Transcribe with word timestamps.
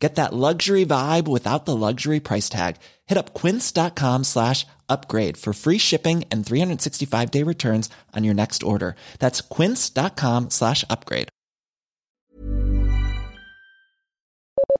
Get 0.00 0.14
that 0.14 0.32
luxury 0.32 0.86
vibe 0.86 1.28
without 1.28 1.66
the 1.66 1.76
luxury 1.76 2.20
price 2.20 2.48
tag. 2.48 2.76
Hit 3.06 3.18
up 3.18 3.34
quince.com 3.34 4.24
slash 4.24 4.66
upgrade 4.88 5.36
for 5.36 5.52
free 5.52 5.76
shipping 5.78 6.24
and 6.30 6.44
365 6.44 7.30
day 7.30 7.42
returns 7.42 7.90
on 8.16 8.24
your 8.24 8.34
next 8.34 8.62
order. 8.62 8.96
That's 9.18 9.42
quince.com 9.42 10.50
slash 10.50 10.84
upgrade. 10.88 11.28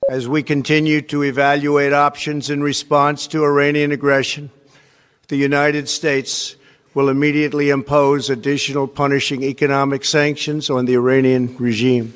As 0.09 0.27
we 0.27 0.43
continue 0.43 1.01
to 1.03 1.23
evaluate 1.23 1.93
options 1.93 2.49
in 2.49 2.63
response 2.63 3.27
to 3.27 3.45
Iranian 3.45 3.91
aggression, 3.91 4.49
the 5.29 5.37
United 5.37 5.87
States 5.87 6.55
will 6.93 7.07
immediately 7.07 7.69
impose 7.69 8.29
additional 8.29 8.87
punishing 8.87 9.43
economic 9.43 10.03
sanctions 10.03 10.69
on 10.69 10.85
the 10.85 10.95
Iranian 10.95 11.55
regime. 11.57 12.11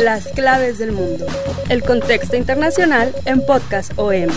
Las 0.00 0.28
claves 0.28 0.78
del 0.78 0.92
mundo. 0.92 1.26
El 1.68 1.82
contexto 1.82 2.36
internacional 2.36 3.14
en 3.24 3.44
Podcast 3.44 3.92
OM. 3.96 4.28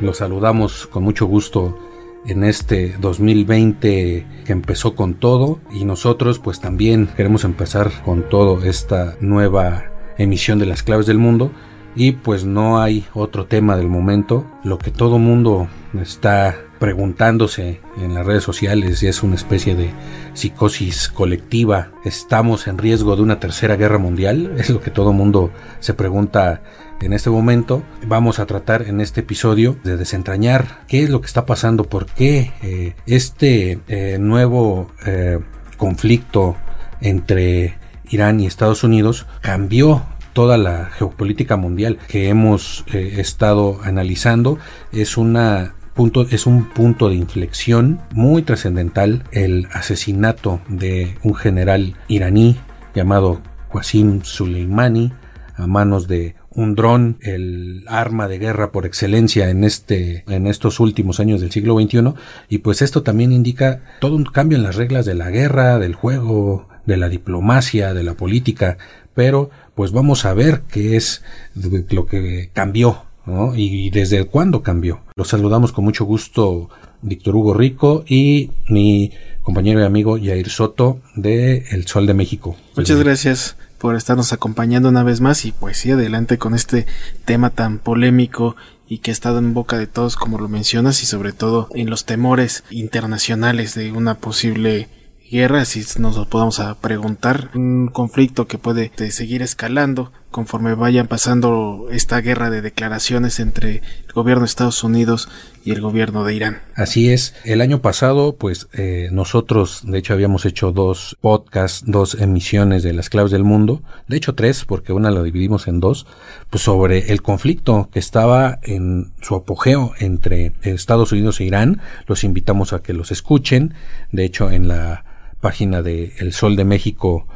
Los 0.00 0.18
saludamos 0.18 0.86
con 0.86 1.02
mucho 1.02 1.26
gusto 1.26 1.78
en 2.26 2.44
este 2.44 2.96
2020 2.98 4.26
que 4.44 4.52
empezó 4.52 4.94
con 4.94 5.14
todo 5.14 5.60
y 5.72 5.84
nosotros 5.84 6.38
pues 6.38 6.60
también 6.60 7.06
queremos 7.16 7.44
empezar 7.44 7.90
con 8.04 8.28
todo 8.28 8.62
esta 8.64 9.16
nueva 9.20 9.90
emisión 10.18 10.58
de 10.58 10.66
las 10.66 10.82
claves 10.82 11.06
del 11.06 11.18
mundo 11.18 11.52
y 11.94 12.12
pues 12.12 12.44
no 12.44 12.80
hay 12.80 13.06
otro 13.14 13.46
tema 13.46 13.76
del 13.76 13.88
momento. 13.88 14.44
Lo 14.62 14.78
que 14.78 14.90
todo 14.90 15.18
mundo 15.18 15.68
está 16.00 16.65
preguntándose 16.78 17.80
en 18.00 18.14
las 18.14 18.26
redes 18.26 18.44
sociales 18.44 19.02
y 19.02 19.06
es 19.06 19.22
una 19.22 19.34
especie 19.34 19.74
de 19.74 19.90
psicosis 20.34 21.08
colectiva. 21.08 21.92
¿Estamos 22.04 22.66
en 22.66 22.78
riesgo 22.78 23.16
de 23.16 23.22
una 23.22 23.40
tercera 23.40 23.76
guerra 23.76 23.98
mundial? 23.98 24.54
Es 24.58 24.70
lo 24.70 24.80
que 24.80 24.90
todo 24.90 25.12
mundo 25.12 25.50
se 25.80 25.94
pregunta 25.94 26.62
en 27.00 27.12
este 27.12 27.30
momento. 27.30 27.82
Vamos 28.06 28.38
a 28.38 28.46
tratar 28.46 28.82
en 28.82 29.00
este 29.00 29.20
episodio 29.20 29.76
de 29.84 29.96
desentrañar 29.96 30.80
qué 30.88 31.02
es 31.02 31.10
lo 31.10 31.20
que 31.20 31.26
está 31.26 31.46
pasando, 31.46 31.84
por 31.84 32.06
qué 32.06 32.52
eh, 32.62 32.94
este 33.06 33.80
eh, 33.88 34.18
nuevo 34.18 34.90
eh, 35.06 35.38
conflicto 35.76 36.56
entre 37.00 37.76
Irán 38.10 38.40
y 38.40 38.46
Estados 38.46 38.84
Unidos 38.84 39.26
cambió 39.40 40.04
toda 40.32 40.58
la 40.58 40.90
geopolítica 40.92 41.56
mundial 41.56 41.98
que 42.08 42.28
hemos 42.28 42.84
estado 42.92 43.80
analizando 43.82 44.58
es 44.92 45.16
una 45.16 45.74
Punto, 45.96 46.26
es 46.30 46.44
un 46.44 46.68
punto 46.68 47.08
de 47.08 47.14
inflexión 47.14 48.00
muy 48.12 48.42
trascendental 48.42 49.24
el 49.32 49.66
asesinato 49.72 50.60
de 50.68 51.16
un 51.22 51.34
general 51.34 51.96
iraní 52.06 52.58
llamado 52.94 53.40
Qasim 53.72 54.20
Soleimani 54.22 55.14
a 55.54 55.66
manos 55.66 56.06
de 56.06 56.36
un 56.50 56.74
dron, 56.74 57.16
el 57.22 57.84
arma 57.88 58.28
de 58.28 58.38
guerra 58.38 58.72
por 58.72 58.84
excelencia 58.84 59.48
en 59.48 59.64
este 59.64 60.22
en 60.28 60.46
estos 60.46 60.80
últimos 60.80 61.18
años 61.18 61.40
del 61.40 61.50
siglo 61.50 61.80
XXI 61.80 62.12
y 62.50 62.58
pues 62.58 62.82
esto 62.82 63.02
también 63.02 63.32
indica 63.32 63.80
todo 63.98 64.16
un 64.16 64.24
cambio 64.24 64.58
en 64.58 64.64
las 64.64 64.76
reglas 64.76 65.06
de 65.06 65.14
la 65.14 65.30
guerra, 65.30 65.78
del 65.78 65.94
juego, 65.94 66.68
de 66.84 66.98
la 66.98 67.08
diplomacia, 67.08 67.94
de 67.94 68.02
la 68.02 68.12
política, 68.12 68.76
pero 69.14 69.48
pues 69.74 69.92
vamos 69.92 70.26
a 70.26 70.34
ver 70.34 70.60
qué 70.70 70.96
es 70.96 71.24
lo 71.54 72.04
que 72.04 72.50
cambió 72.52 73.05
¿no? 73.26 73.54
y 73.54 73.90
desde 73.90 74.24
cuándo 74.24 74.62
cambió. 74.62 75.00
Los 75.16 75.28
saludamos 75.28 75.72
con 75.72 75.84
mucho 75.84 76.04
gusto 76.04 76.70
Víctor 77.02 77.36
Hugo 77.36 77.54
Rico 77.54 78.04
y 78.06 78.50
mi 78.68 79.12
compañero 79.42 79.80
y 79.80 79.84
amigo 79.84 80.18
Yair 80.18 80.48
Soto 80.48 81.00
de 81.14 81.64
El 81.70 81.86
Sol 81.86 82.06
de 82.06 82.14
México. 82.14 82.56
Muchas 82.76 82.98
gracias 82.98 83.56
por 83.78 83.94
estarnos 83.94 84.32
acompañando 84.32 84.88
una 84.88 85.02
vez 85.02 85.20
más 85.20 85.44
y 85.44 85.52
pues 85.52 85.76
sí, 85.76 85.90
adelante 85.90 86.38
con 86.38 86.54
este 86.54 86.86
tema 87.24 87.50
tan 87.50 87.78
polémico 87.78 88.56
y 88.88 88.98
que 88.98 89.10
ha 89.10 89.12
estado 89.12 89.38
en 89.38 89.54
boca 89.54 89.78
de 89.78 89.86
todos 89.86 90.16
como 90.16 90.38
lo 90.38 90.48
mencionas 90.48 91.02
y 91.02 91.06
sobre 91.06 91.32
todo 91.32 91.68
en 91.74 91.90
los 91.90 92.04
temores 92.04 92.64
internacionales 92.70 93.74
de 93.74 93.92
una 93.92 94.18
posible 94.18 94.88
guerra, 95.30 95.64
si 95.64 95.84
nos 96.00 96.16
lo 96.16 96.28
podamos 96.28 96.60
a 96.60 96.74
preguntar, 96.80 97.50
un 97.54 97.88
conflicto 97.88 98.46
que 98.46 98.58
puede 98.58 98.90
seguir 99.10 99.42
escalando 99.42 100.12
conforme 100.36 100.74
vayan 100.74 101.06
pasando 101.06 101.86
esta 101.90 102.20
guerra 102.20 102.50
de 102.50 102.60
declaraciones 102.60 103.40
entre 103.40 103.76
el 103.76 104.12
gobierno 104.14 104.42
de 104.42 104.48
Estados 104.48 104.84
Unidos 104.84 105.30
y 105.64 105.70
el 105.70 105.80
gobierno 105.80 106.24
de 106.24 106.34
Irán. 106.34 106.58
Así 106.74 107.08
es, 107.10 107.34
el 107.44 107.62
año 107.62 107.80
pasado 107.80 108.36
pues 108.36 108.68
eh, 108.74 109.08
nosotros 109.12 109.80
de 109.86 109.96
hecho 109.96 110.12
habíamos 110.12 110.44
hecho 110.44 110.72
dos 110.72 111.16
podcasts, 111.22 111.84
dos 111.86 112.20
emisiones 112.20 112.82
de 112.82 112.92
las 112.92 113.08
claves 113.08 113.32
del 113.32 113.44
mundo, 113.44 113.80
de 114.08 114.18
hecho 114.18 114.34
tres 114.34 114.66
porque 114.66 114.92
una 114.92 115.10
la 115.10 115.22
dividimos 115.22 115.68
en 115.68 115.80
dos, 115.80 116.06
pues 116.50 116.62
sobre 116.62 117.12
el 117.12 117.22
conflicto 117.22 117.88
que 117.90 117.98
estaba 117.98 118.58
en 118.62 119.12
su 119.22 119.36
apogeo 119.36 119.94
entre 120.00 120.52
Estados 120.60 121.12
Unidos 121.12 121.40
e 121.40 121.44
Irán, 121.44 121.80
los 122.06 122.24
invitamos 122.24 122.74
a 122.74 122.82
que 122.82 122.92
los 122.92 123.10
escuchen, 123.10 123.72
de 124.12 124.26
hecho 124.26 124.50
en 124.50 124.68
la 124.68 125.02
página 125.40 125.80
de 125.80 126.12
El 126.18 126.34
Sol 126.34 126.56
de 126.56 126.66
México 126.66 127.26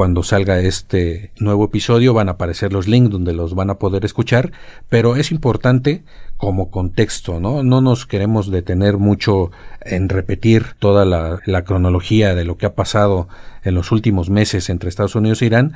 cuando 0.00 0.22
salga 0.22 0.58
este 0.60 1.30
nuevo 1.38 1.66
episodio 1.66 2.14
van 2.14 2.30
a 2.30 2.32
aparecer 2.32 2.72
los 2.72 2.88
links 2.88 3.10
donde 3.10 3.34
los 3.34 3.54
van 3.54 3.68
a 3.68 3.74
poder 3.74 4.06
escuchar, 4.06 4.50
pero 4.88 5.14
es 5.14 5.30
importante 5.30 6.04
como 6.38 6.70
contexto, 6.70 7.38
¿no? 7.38 7.62
No 7.62 7.82
nos 7.82 8.06
queremos 8.06 8.50
detener 8.50 8.96
mucho 8.96 9.50
en 9.82 10.08
repetir 10.08 10.68
toda 10.78 11.04
la, 11.04 11.64
cronología 11.64 12.34
de 12.34 12.46
lo 12.46 12.56
que 12.56 12.64
ha 12.64 12.74
pasado 12.74 13.28
en 13.62 13.74
los 13.74 13.92
últimos 13.92 14.30
meses 14.30 14.70
entre 14.70 14.88
Estados 14.88 15.16
Unidos 15.16 15.42
e 15.42 15.46
Irán, 15.46 15.74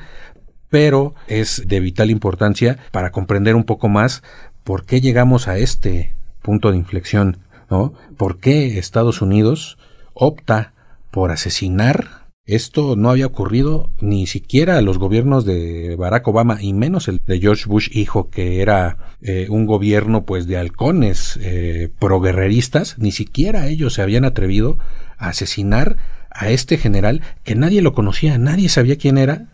pero 0.71 1.15
es 1.27 1.65
de 1.67 1.81
vital 1.81 2.11
importancia 2.11 2.79
para 2.93 3.13
comprender 3.13 3.55
un 3.57 3.65
poco 3.65 3.91
más 3.91 4.23
por 4.63 4.87
qué 4.87 5.03
llegamos 5.03 5.49
a 5.49 5.59
este 5.59 6.15
punto 6.41 6.71
de 6.71 6.79
inflexión, 6.79 7.41
¿no? 7.69 7.93
¿Por 8.17 8.39
qué 8.39 8.79
Estados 8.79 9.21
Unidos 9.21 9.77
opta 10.15 10.73
por 11.11 11.31
asesinar. 11.31 12.24
Esto 12.47 12.95
no 12.95 13.09
había 13.09 13.25
ocurrido 13.25 13.89
ni 14.03 14.27
siquiera 14.27 14.77
a 14.77 14.83
los 14.83 14.99
gobiernos 14.99 15.47
de 15.47 15.97
Barack 15.97 16.29
Obama 16.29 16.59
y 16.61 16.75
menos 16.75 17.09
el 17.09 17.23
de 17.27 17.41
George 17.41 17.65
Bush 17.67 17.89
hijo 17.93 18.29
que 18.29 18.61
era 18.61 18.99
eh, 19.23 19.47
un 19.49 19.65
gobierno 19.65 20.27
pues 20.27 20.47
de 20.47 20.59
halcones 20.59 21.39
eh, 21.41 21.89
proguerreristas, 21.99 22.99
ni 22.99 23.13
siquiera 23.13 23.69
ellos 23.69 23.95
se 23.95 24.03
habían 24.03 24.27
atrevido 24.27 24.77
a 25.17 25.29
asesinar 25.29 25.97
a 26.31 26.51
este 26.51 26.77
general 26.77 27.23
que 27.45 27.55
nadie 27.55 27.81
lo 27.81 27.95
conocía, 27.95 28.37
nadie 28.37 28.69
sabía 28.69 28.99
quién 28.99 29.17
era 29.17 29.47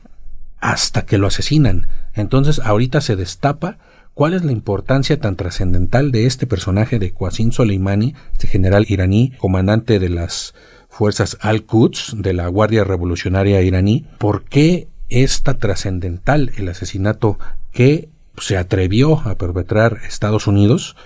hasta 0.59 1.07
que 1.07 1.17
lo 1.17 1.29
asesinan. 1.29 1.87
Entonces 2.15 2.59
ahorita 2.59 3.01
se 3.01 3.15
destapa 3.15 3.79
cuál 4.15 4.35
es 4.35 4.45
la 4.45 4.51
importancia 4.51 5.21
tan 5.21 5.37
trascendental 5.37 6.11
de 6.11 6.27
este 6.27 6.49
personaje 6.49 6.99
de 6.99 7.13
Qasim 7.13 7.53
Soleimani, 7.53 8.17
este 8.33 8.49
general 8.49 8.85
iraní, 8.89 9.31
comandante 9.39 10.01
de 10.01 10.09
las 10.09 10.55
fuerzas 10.91 11.39
Al-Quds 11.41 12.17
de 12.17 12.35
la 12.35 12.49
Guardia 12.49 12.85
Revolucionaria 12.85 13.63
iraní, 13.63 14.05
¿por 14.19 14.45
qué 14.45 14.89
es 15.09 15.43
tan 15.43 15.59
trascendental 15.59 16.53
el 16.57 16.69
asesinato 16.69 17.39
que 17.73 18.09
se 18.39 18.57
atrevió 18.57 19.21
a 19.21 19.37
perpetrar 19.37 19.99
Estados 20.07 20.47
Unidos 20.47 20.97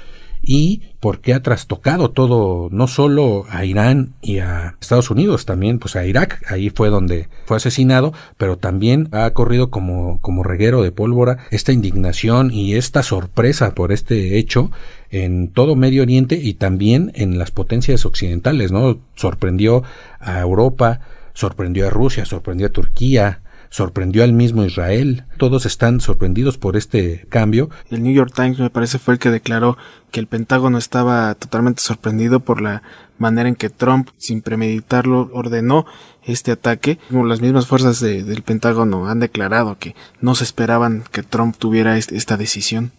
y 0.46 0.82
por 1.00 1.20
qué 1.20 1.34
ha 1.34 1.42
trastocado 1.42 2.10
todo, 2.10 2.68
no 2.70 2.86
solo 2.86 3.44
a 3.50 3.64
Irán 3.64 4.14
y 4.22 4.38
a 4.38 4.76
Estados 4.80 5.10
Unidos, 5.10 5.44
también 5.44 5.78
pues 5.78 5.96
a 5.96 6.06
Irak, 6.06 6.42
ahí 6.48 6.70
fue 6.70 6.88
donde 6.88 7.28
fue 7.44 7.58
asesinado, 7.58 8.12
pero 8.36 8.56
también 8.56 9.08
ha 9.12 9.30
corrido 9.30 9.70
como, 9.70 10.20
como 10.20 10.42
reguero 10.42 10.82
de 10.82 10.92
pólvora 10.92 11.38
esta 11.50 11.72
indignación 11.72 12.50
y 12.50 12.74
esta 12.74 13.02
sorpresa 13.02 13.74
por 13.74 13.92
este 13.92 14.38
hecho 14.38 14.70
en 15.10 15.48
todo 15.48 15.76
Medio 15.76 16.02
Oriente 16.02 16.36
y 16.42 16.54
también 16.54 17.12
en 17.14 17.38
las 17.38 17.50
potencias 17.50 18.04
occidentales, 18.04 18.72
¿no? 18.72 18.98
Sorprendió 19.14 19.82
a 20.18 20.40
Europa, 20.40 21.00
sorprendió 21.34 21.86
a 21.86 21.90
Rusia, 21.90 22.24
sorprendió 22.24 22.66
a 22.66 22.70
Turquía, 22.70 23.40
sorprendió 23.74 24.22
al 24.22 24.32
mismo 24.32 24.64
Israel. 24.64 25.24
Todos 25.36 25.66
están 25.66 26.00
sorprendidos 26.00 26.58
por 26.58 26.76
este 26.76 27.26
cambio. 27.28 27.70
El 27.90 28.04
New 28.04 28.14
York 28.14 28.30
Times 28.32 28.60
me 28.60 28.70
parece 28.70 29.00
fue 29.00 29.14
el 29.14 29.18
que 29.18 29.32
declaró 29.32 29.76
que 30.12 30.20
el 30.20 30.28
Pentágono 30.28 30.78
estaba 30.78 31.34
totalmente 31.34 31.82
sorprendido 31.82 32.38
por 32.38 32.60
la 32.60 32.84
manera 33.18 33.48
en 33.48 33.56
que 33.56 33.70
Trump, 33.70 34.10
sin 34.16 34.42
premeditarlo, 34.42 35.28
ordenó 35.32 35.86
este 36.22 36.52
ataque. 36.52 37.00
Como 37.10 37.26
las 37.26 37.40
mismas 37.40 37.66
fuerzas 37.66 37.98
del 37.98 38.42
Pentágono 38.42 39.08
han 39.08 39.18
declarado 39.18 39.76
que 39.76 39.96
no 40.20 40.36
se 40.36 40.44
esperaban 40.44 41.02
que 41.10 41.24
Trump 41.24 41.56
tuviera 41.58 41.98
esta 41.98 42.36
decisión. 42.36 42.92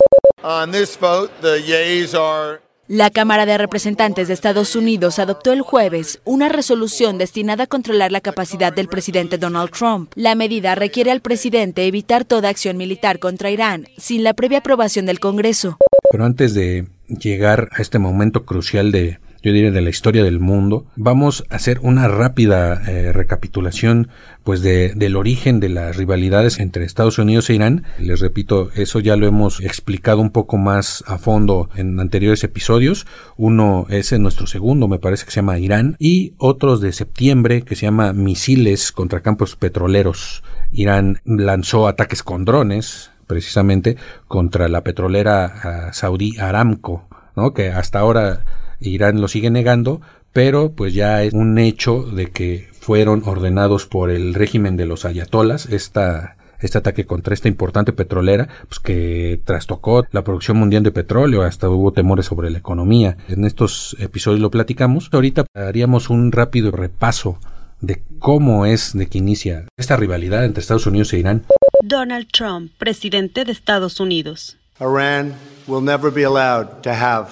La 2.87 3.09
Cámara 3.09 3.47
de 3.47 3.57
Representantes 3.57 4.27
de 4.27 4.35
Estados 4.35 4.75
Unidos 4.75 5.17
adoptó 5.17 5.51
el 5.51 5.61
jueves 5.61 6.21
una 6.23 6.49
resolución 6.49 7.17
destinada 7.17 7.63
a 7.63 7.67
controlar 7.67 8.11
la 8.11 8.21
capacidad 8.21 8.71
del 8.71 8.87
presidente 8.87 9.39
Donald 9.39 9.71
Trump. 9.71 10.11
La 10.13 10.35
medida 10.35 10.75
requiere 10.75 11.09
al 11.09 11.19
presidente 11.19 11.87
evitar 11.87 12.25
toda 12.25 12.49
acción 12.49 12.77
militar 12.77 13.17
contra 13.17 13.49
Irán 13.49 13.87
sin 13.97 14.23
la 14.23 14.35
previa 14.35 14.59
aprobación 14.59 15.07
del 15.07 15.19
Congreso. 15.19 15.79
Pero 16.11 16.25
antes 16.25 16.53
de 16.53 16.87
llegar 17.07 17.69
a 17.71 17.81
este 17.81 17.97
momento 17.97 18.45
crucial 18.45 18.91
de 18.91 19.17
yo 19.45 19.53
diría 19.53 19.69
de 19.69 19.81
la 19.81 19.91
historia 19.91 20.23
del 20.23 20.39
mundo, 20.39 20.87
vamos 20.95 21.43
a 21.51 21.57
hacer 21.57 21.79
una 21.83 22.07
rápida 22.07 22.81
eh, 22.87 23.13
recapitulación 23.13 24.07
pues 24.43 24.61
de, 24.61 24.93
del 24.95 25.15
origen 25.15 25.59
de 25.59 25.69
las 25.69 25.97
rivalidades 25.97 26.57
entre 26.57 26.83
Estados 26.83 27.19
Unidos 27.19 27.47
e 27.51 27.53
Irán. 27.53 27.83
Les 27.99 28.21
repito, 28.21 28.71
eso 28.73 28.99
ya 28.99 29.15
lo 29.15 29.27
hemos 29.27 29.61
explicado 29.61 30.19
un 30.19 30.31
poco 30.31 30.57
más 30.57 31.03
a 31.05 31.19
fondo 31.19 31.69
en 31.75 31.99
anteriores 31.99 32.43
episodios. 32.43 33.05
Uno 33.37 33.85
es 33.89 34.11
en 34.13 34.23
nuestro 34.23 34.47
segundo, 34.47 34.87
me 34.87 34.97
parece 34.97 35.25
que 35.25 35.31
se 35.31 35.35
llama 35.35 35.59
Irán, 35.59 35.95
y 35.99 36.33
otros 36.39 36.81
de 36.81 36.91
septiembre 36.91 37.61
que 37.61 37.75
se 37.75 37.85
llama 37.85 38.13
Misiles 38.13 38.91
contra 38.91 39.21
campos 39.21 39.55
petroleros. 39.55 40.41
Irán 40.71 41.21
lanzó 41.23 41.87
ataques 41.87 42.23
con 42.23 42.45
drones, 42.45 43.11
precisamente, 43.27 43.95
contra 44.27 44.69
la 44.69 44.83
petrolera 44.83 45.89
uh, 45.91 45.93
saudí 45.93 46.35
Aramco, 46.39 47.07
¿no? 47.35 47.53
que 47.53 47.69
hasta 47.69 47.99
ahora 47.99 48.43
Irán 48.79 49.21
lo 49.21 49.27
sigue 49.27 49.49
negando, 49.49 50.01
pero 50.33 50.71
pues 50.73 50.93
ya 50.93 51.23
es 51.23 51.33
un 51.33 51.57
hecho 51.57 52.03
de 52.03 52.27
que 52.31 52.67
fueron 52.79 53.23
ordenados 53.25 53.85
por 53.85 54.11
el 54.11 54.33
régimen 54.33 54.77
de 54.77 54.85
los 54.85 55.05
ayatolas 55.05 55.67
esta 55.67 56.35
este 56.59 56.77
ataque 56.77 57.05
contra 57.05 57.33
esta 57.33 57.47
importante 57.47 57.93
petrolera, 57.93 58.47
pues 58.67 58.79
que 58.79 59.39
trastocó 59.43 60.05
la 60.11 60.23
producción 60.23 60.57
mundial 60.57 60.83
de 60.83 60.91
petróleo, 60.91 61.43
hasta 61.43 61.69
hubo 61.69 61.91
temores 61.91 62.25
sobre 62.25 62.49
la 62.49 62.57
economía. 62.57 63.17
En 63.27 63.45
estos 63.45 63.95
episodios 63.99 64.41
lo 64.41 64.51
platicamos. 64.51 65.09
Ahorita 65.11 65.45
haríamos 65.53 66.09
un 66.09 66.31
rápido 66.31 66.71
repaso 66.71 67.37
de 67.81 68.01
cómo 68.19 68.65
es 68.65 68.93
de 68.93 69.07
que 69.07 69.17
inicia 69.17 69.65
esta 69.77 69.97
rivalidad 69.97 70.45
entre 70.45 70.61
Estados 70.61 70.87
Unidos 70.87 71.13
e 71.13 71.19
Irán. 71.19 71.43
Donald 71.83 72.27
Trump, 72.31 72.71
presidente 72.77 73.45
de 73.45 73.51
Estados 73.51 73.99
Unidos. 73.99 74.57
Iran 74.79 75.33
will 75.67 75.83
never 75.83 76.11
be 76.11 76.23
allowed 76.23 76.81
to 76.81 76.91
have 76.91 77.29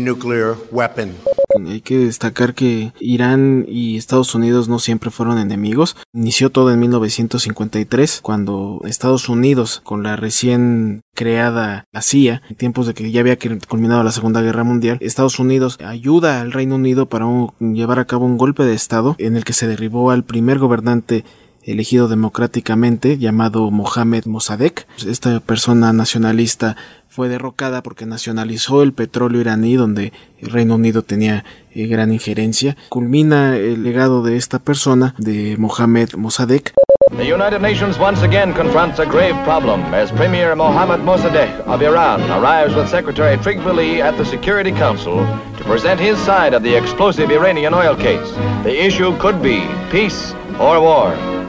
nuclear 0.00 0.56
weapon. 0.70 1.14
Hay 1.66 1.80
que 1.80 1.98
destacar 1.98 2.54
que 2.54 2.92
Irán 2.98 3.66
y 3.68 3.96
Estados 3.96 4.34
Unidos 4.34 4.68
no 4.68 4.78
siempre 4.78 5.10
fueron 5.10 5.38
enemigos. 5.38 5.96
Inició 6.12 6.50
todo 6.50 6.72
en 6.72 6.80
1953, 6.80 8.20
cuando 8.22 8.80
Estados 8.84 9.28
Unidos, 9.28 9.80
con 9.84 10.02
la 10.02 10.16
recién 10.16 11.02
creada 11.14 11.84
la 11.92 12.02
CIA, 12.02 12.42
en 12.48 12.56
tiempos 12.56 12.86
de 12.86 12.94
que 12.94 13.10
ya 13.10 13.20
había 13.20 13.38
culminado 13.68 14.02
la 14.02 14.12
Segunda 14.12 14.40
Guerra 14.40 14.64
Mundial, 14.64 14.98
Estados 15.00 15.38
Unidos 15.38 15.78
ayuda 15.84 16.40
al 16.40 16.52
Reino 16.52 16.76
Unido 16.76 17.06
para 17.06 17.26
llevar 17.60 17.98
a 17.98 18.06
cabo 18.06 18.26
un 18.26 18.38
golpe 18.38 18.64
de 18.64 18.74
Estado 18.74 19.14
en 19.18 19.36
el 19.36 19.44
que 19.44 19.52
se 19.52 19.66
derribó 19.66 20.10
al 20.10 20.24
primer 20.24 20.58
gobernante 20.58 21.24
elegido 21.64 22.08
democráticamente 22.08 23.18
llamado 23.18 23.70
Mohamed 23.70 24.26
Mossadegh. 24.26 24.86
Esta 25.06 25.40
persona 25.40 25.92
nacionalista 25.92 26.76
fue 27.08 27.28
derrocada 27.28 27.82
porque 27.82 28.06
nacionalizó 28.06 28.82
el 28.82 28.94
petróleo 28.94 29.42
iraní 29.42 29.76
donde 29.76 30.12
el 30.38 30.50
Reino 30.50 30.76
Unido 30.76 31.02
tenía 31.02 31.44
eh, 31.74 31.86
gran 31.86 32.12
injerencia. 32.12 32.76
Culmina 32.88 33.56
el 33.56 33.82
legado 33.82 34.22
de 34.22 34.36
esta 34.36 34.58
persona, 34.58 35.14
de 35.18 35.56
Mohamed 35.58 36.14
Mossadegh. 36.14 36.72
The 37.16 37.24
United 37.24 37.60
Nations 37.60 37.98
once 37.98 38.22
again 38.22 38.54
confronts 38.54 38.98
a 38.98 39.04
grave 39.04 39.34
problem 39.44 39.82
as 39.92 40.10
Premier 40.12 40.56
Mohammad 40.56 41.00
Mossadegh 41.00 41.60
of 41.66 41.82
Iran 41.82 42.22
arrives 42.30 42.74
with 42.74 42.88
Secretary 42.88 43.36
Trigvili 43.36 44.00
at 44.00 44.16
the 44.16 44.24
Security 44.24 44.72
Council 44.72 45.18
to 45.58 45.64
present 45.64 46.00
his 46.00 46.16
side 46.24 46.54
of 46.54 46.62
the 46.62 46.74
explosive 46.74 47.30
Iranian 47.30 47.74
oil 47.74 47.94
case. 47.94 48.30
The 48.64 48.72
issue 48.72 49.14
could 49.18 49.42
be 49.42 49.68
peace 49.90 50.32
or 50.58 50.80
war. 50.80 51.41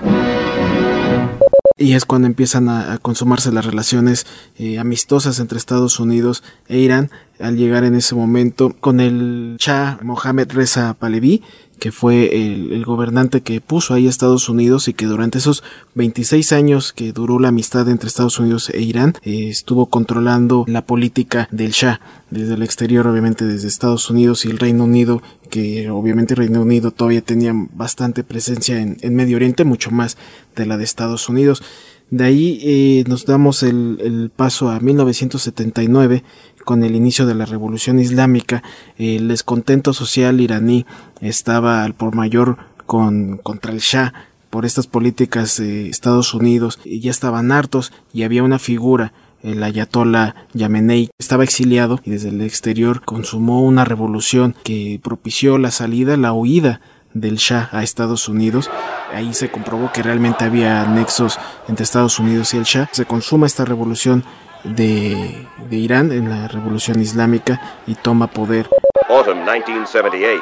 Y 1.84 1.94
es 1.94 2.06
cuando 2.06 2.28
empiezan 2.28 2.70
a, 2.70 2.98
consumarse 3.00 3.52
las 3.52 3.66
relaciones 3.66 4.26
eh, 4.58 4.80
amistosas 4.80 5.40
entre 5.40 5.58
Estados 5.58 6.00
Unidos 6.00 6.44
e 6.68 6.80
Irán 6.80 7.12
al 7.40 7.58
llegar 7.58 7.84
en 7.84 7.96
ese 7.96 8.16
momento 8.16 8.74
con 8.80 9.00
el 9.02 9.58
Shah 9.60 10.00
Mohammed 10.02 10.52
Reza 10.52 10.94
Pahlavi 10.94 11.42
que 11.80 11.92
fue 11.92 12.54
el, 12.54 12.72
el, 12.72 12.86
gobernante 12.86 13.42
que 13.42 13.60
puso 13.60 13.94
ahí 13.94 14.08
a 14.08 14.10
Estados 14.10 14.48
Unidos 14.48 14.88
y 14.88 14.94
que 14.94 15.06
durante 15.06 15.40
esos 15.40 15.64
26 15.96 16.54
años 16.54 16.94
que 16.94 17.12
duró 17.12 17.40
la 17.40 17.50
amistad 17.50 17.90
entre 17.90 18.08
Estados 18.08 18.40
Unidos 18.40 18.70
e 18.70 18.82
Irán 18.82 19.16
eh, 19.24 19.50
estuvo 19.50 19.88
controlando 19.88 20.64
la 20.68 20.86
política 20.86 21.50
del 21.52 21.72
Shah 21.72 22.00
desde 22.30 22.54
el 22.54 22.64
exterior 22.64 23.08
obviamente 23.08 23.46
desde 23.46 23.68
Estados 23.68 24.10
Unidos 24.10 24.46
y 24.46 24.50
el 24.50 24.60
Reino 24.60 24.86
Unido 24.86 25.22
que 25.54 25.88
obviamente 25.92 26.34
Reino 26.34 26.64
Unido 26.64 26.90
todavía 26.90 27.22
tenía 27.22 27.54
bastante 27.74 28.24
presencia 28.24 28.82
en, 28.82 29.16
Medio 29.16 29.36
Oriente 29.36 29.66
mucho 29.66 29.92
más 29.92 30.18
de 30.56 30.66
la 30.66 30.78
de 30.78 30.84
Estados 30.84 31.30
Unidos 31.30 31.62
de 32.10 32.24
ahí 32.24 32.60
eh, 32.64 33.04
nos 33.08 33.28
damos 33.28 33.62
el, 33.62 34.32
paso 34.36 34.70
a 34.70 34.80
1979 34.80 36.24
con 36.66 36.84
el 36.84 36.96
inicio 36.96 37.28
de 37.28 37.36
la 37.36 37.46
revolución 37.46 38.00
islámica. 38.00 38.64
El 38.98 39.28
descontento 39.28 39.94
social 39.94 40.42
iraní 40.42 40.88
estaba 41.22 41.84
al 41.84 41.94
por 41.94 42.16
mayor 42.16 42.58
con, 42.88 43.38
contra 43.38 43.72
el 43.72 43.80
Shah 43.80 44.12
por 44.50 44.66
estas 44.66 44.88
políticas 44.88 45.58
de 45.58 45.90
Estados 45.90 46.34
Unidos 46.34 46.80
ya 46.84 47.12
estaban 47.12 47.52
hartos 47.52 47.92
y 48.12 48.24
había 48.24 48.44
una 48.44 48.60
figura 48.60 49.14
el 49.44 49.62
ayatollah 49.62 50.34
Yamenei 50.54 51.10
estaba 51.20 51.44
exiliado 51.44 52.00
y 52.04 52.12
desde 52.12 52.30
el 52.30 52.42
exterior 52.42 53.04
consumó 53.04 53.62
una 53.62 53.86
revolución 53.86 54.56
que 54.64 55.00
propició 55.04 55.58
la 55.58 55.72
salida, 55.72 56.18
la 56.18 56.34
huida 56.34 56.82
del 57.14 57.36
Shah 57.36 57.70
a 57.72 57.84
Estados 57.84 58.28
Unidos. 58.28 58.72
Ahí 59.14 59.34
se 59.34 59.52
comprobó 59.52 59.92
que 59.92 60.02
realmente 60.02 60.46
había 60.46 60.84
nexos 60.86 61.38
entre 61.68 61.84
Estados 61.84 62.18
Unidos 62.20 62.54
y 62.54 62.58
el 62.58 62.64
Shah. 62.64 62.90
Se 62.92 63.06
consuma 63.06 63.46
esta 63.46 63.66
revolución 63.66 64.24
de, 64.64 65.46
de 65.70 65.76
Irán 65.76 66.12
en 66.12 66.30
la 66.30 66.48
revolución 66.48 67.02
islámica 67.02 67.62
y 67.86 67.96
toma 67.96 68.28
poder. 68.28 68.70
Autumn 69.10 69.40
1978. 69.44 70.42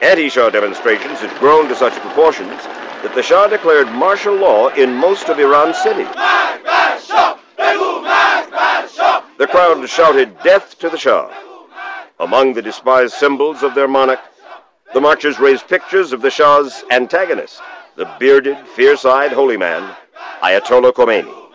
Anti-Shah 0.00 0.50
demonstrations 0.50 1.18
had 1.20 1.30
grown 1.40 1.68
to 1.68 1.74
such 1.74 1.92
proportions 2.00 2.54
that 3.02 3.12
the 3.14 3.22
Shah 3.22 3.48
declared 3.48 3.88
martial 3.92 4.34
law 4.34 4.68
in 4.76 4.94
most 4.94 5.28
of 5.28 5.38
Iran's 5.40 5.76
cities. 5.76 6.06
The 9.38 9.46
crowd 9.46 9.88
shouted 9.88 10.36
death 10.42 10.76
to 10.80 10.90
the 10.90 10.98
Shah. 10.98 11.30
Among 12.18 12.54
the 12.54 12.62
despised 12.62 13.14
symbols 13.14 13.62
of 13.62 13.76
their 13.76 13.86
monarch 13.86 14.18
The 14.92 15.00
marchers 15.00 15.38
raised 15.38 15.68
pictures 15.68 16.12
of 16.12 16.22
the 16.22 16.30
Shah's 16.30 16.82
antagonist, 16.90 17.62
the 17.94 18.10
bearded, 18.18 18.58
fierce-eyed 18.74 19.30
holy 19.30 19.56
man, 19.56 19.94
Ayatollah 20.42 20.92
Khomeini. 20.92 21.47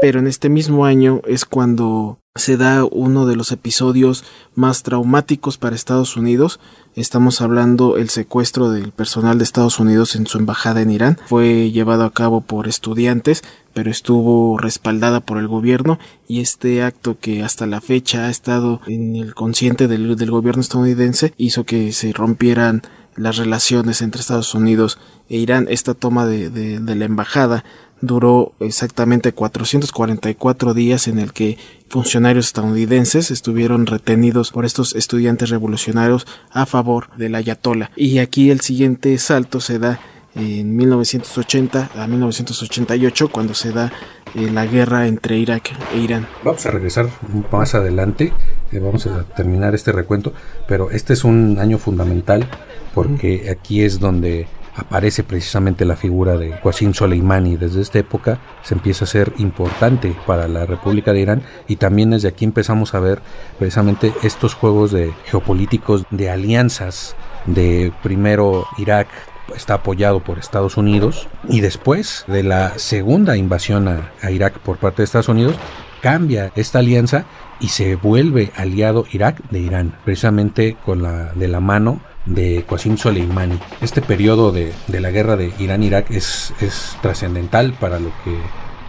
Pero 0.00 0.18
en 0.18 0.26
este 0.26 0.48
mismo 0.48 0.84
año 0.84 1.20
es 1.26 1.44
cuando 1.44 2.20
se 2.36 2.56
da 2.56 2.84
uno 2.84 3.26
de 3.26 3.34
los 3.34 3.50
episodios 3.50 4.24
más 4.54 4.84
traumáticos 4.84 5.58
para 5.58 5.74
Estados 5.74 6.16
Unidos. 6.16 6.60
Estamos 6.94 7.40
hablando 7.40 7.96
el 7.96 8.08
secuestro 8.08 8.70
del 8.70 8.92
personal 8.92 9.38
de 9.38 9.44
Estados 9.44 9.80
Unidos 9.80 10.14
en 10.14 10.26
su 10.26 10.38
embajada 10.38 10.80
en 10.80 10.90
Irán. 10.90 11.18
Fue 11.26 11.72
llevado 11.72 12.04
a 12.04 12.12
cabo 12.12 12.40
por 12.40 12.68
estudiantes, 12.68 13.42
pero 13.74 13.90
estuvo 13.90 14.58
respaldada 14.58 15.20
por 15.20 15.38
el 15.38 15.48
gobierno 15.48 15.98
y 16.28 16.40
este 16.40 16.82
acto 16.82 17.18
que 17.18 17.42
hasta 17.42 17.66
la 17.66 17.80
fecha 17.80 18.26
ha 18.26 18.30
estado 18.30 18.80
en 18.86 19.16
el 19.16 19.34
consciente 19.34 19.88
del, 19.88 20.30
gobierno 20.30 20.62
estadounidense 20.62 21.34
hizo 21.36 21.64
que 21.64 21.92
se 21.92 22.12
rompieran 22.12 22.82
las 23.16 23.38
relaciones 23.38 24.02
entre 24.02 24.20
Estados 24.20 24.54
Unidos 24.54 24.98
e 25.28 25.36
Irán. 25.36 25.66
Esta 25.68 25.94
toma 25.94 26.26
de 26.26 26.78
la 26.80 27.04
embajada 27.04 27.64
duró 28.00 28.52
exactamente 28.60 29.32
444 29.32 30.74
días 30.74 31.08
en 31.08 31.18
el 31.18 31.32
que 31.32 31.58
funcionarios 31.88 32.46
estadounidenses 32.46 33.30
estuvieron 33.30 33.86
retenidos 33.86 34.50
por 34.52 34.64
estos 34.64 34.94
estudiantes 34.94 35.50
revolucionarios 35.50 36.26
a 36.50 36.66
favor 36.66 37.08
del 37.16 37.34
ayatollah. 37.34 37.90
Y 37.96 38.18
aquí 38.18 38.50
el 38.50 38.60
siguiente 38.60 39.16
salto 39.18 39.60
se 39.60 39.78
da 39.78 40.00
en 40.34 40.76
1980 40.76 41.90
a 41.96 42.06
1988 42.06 43.28
cuando 43.28 43.54
se 43.54 43.72
da 43.72 43.92
eh, 44.34 44.48
la 44.50 44.64
guerra 44.64 45.08
entre 45.08 45.38
Irak 45.38 45.72
e 45.92 45.98
Irán. 45.98 46.26
Vamos 46.44 46.64
a 46.66 46.70
regresar 46.70 47.08
más 47.50 47.74
adelante, 47.74 48.32
eh, 48.70 48.78
vamos 48.78 49.06
a 49.06 49.24
terminar 49.24 49.74
este 49.74 49.90
recuento, 49.90 50.32
pero 50.68 50.90
este 50.90 51.14
es 51.14 51.24
un 51.24 51.58
año 51.58 51.78
fundamental 51.78 52.48
porque 52.94 53.50
aquí 53.50 53.82
es 53.82 53.98
donde 53.98 54.46
aparece 54.80 55.22
precisamente 55.22 55.84
la 55.84 55.96
figura 55.96 56.36
de 56.36 56.58
Qasim 56.62 56.94
Soleimani. 56.94 57.56
Desde 57.56 57.80
esta 57.80 57.98
época 57.98 58.38
se 58.62 58.74
empieza 58.74 59.04
a 59.04 59.08
ser 59.08 59.32
importante 59.38 60.14
para 60.26 60.48
la 60.48 60.66
República 60.66 61.12
de 61.12 61.20
Irán 61.20 61.42
y 61.68 61.76
también 61.76 62.10
desde 62.10 62.28
aquí 62.28 62.44
empezamos 62.44 62.94
a 62.94 63.00
ver 63.00 63.20
precisamente 63.58 64.12
estos 64.22 64.54
juegos 64.54 64.90
de 64.90 65.12
geopolíticos, 65.26 66.04
de 66.10 66.30
alianzas, 66.30 67.14
de 67.46 67.92
primero 68.02 68.66
Irak 68.78 69.08
está 69.54 69.74
apoyado 69.74 70.20
por 70.20 70.38
Estados 70.38 70.76
Unidos 70.76 71.28
y 71.48 71.60
después 71.60 72.24
de 72.28 72.44
la 72.44 72.78
segunda 72.78 73.36
invasión 73.36 73.88
a, 73.88 74.12
a 74.22 74.30
Irak 74.30 74.58
por 74.60 74.76
parte 74.78 74.98
de 74.98 75.04
Estados 75.04 75.28
Unidos 75.28 75.56
cambia 76.00 76.52
esta 76.54 76.78
alianza 76.78 77.24
y 77.60 77.68
se 77.68 77.94
vuelve 77.96 78.52
aliado 78.56 79.06
Irak 79.12 79.42
de 79.50 79.60
Irán, 79.60 79.94
precisamente 80.04 80.76
con 80.84 81.02
la 81.02 81.32
de 81.34 81.48
la 81.48 81.60
mano 81.60 82.00
de 82.26 82.64
Qasim 82.68 82.96
Soleimani. 82.96 83.58
Este 83.80 84.02
periodo 84.02 84.52
de, 84.52 84.72
la 84.88 85.10
guerra 85.10 85.36
de 85.36 85.52
Irán-Irak 85.58 86.10
es, 86.10 86.52
es 86.60 86.96
trascendental 87.02 87.74
para 87.74 87.98
lo 87.98 88.10
que 88.24 88.36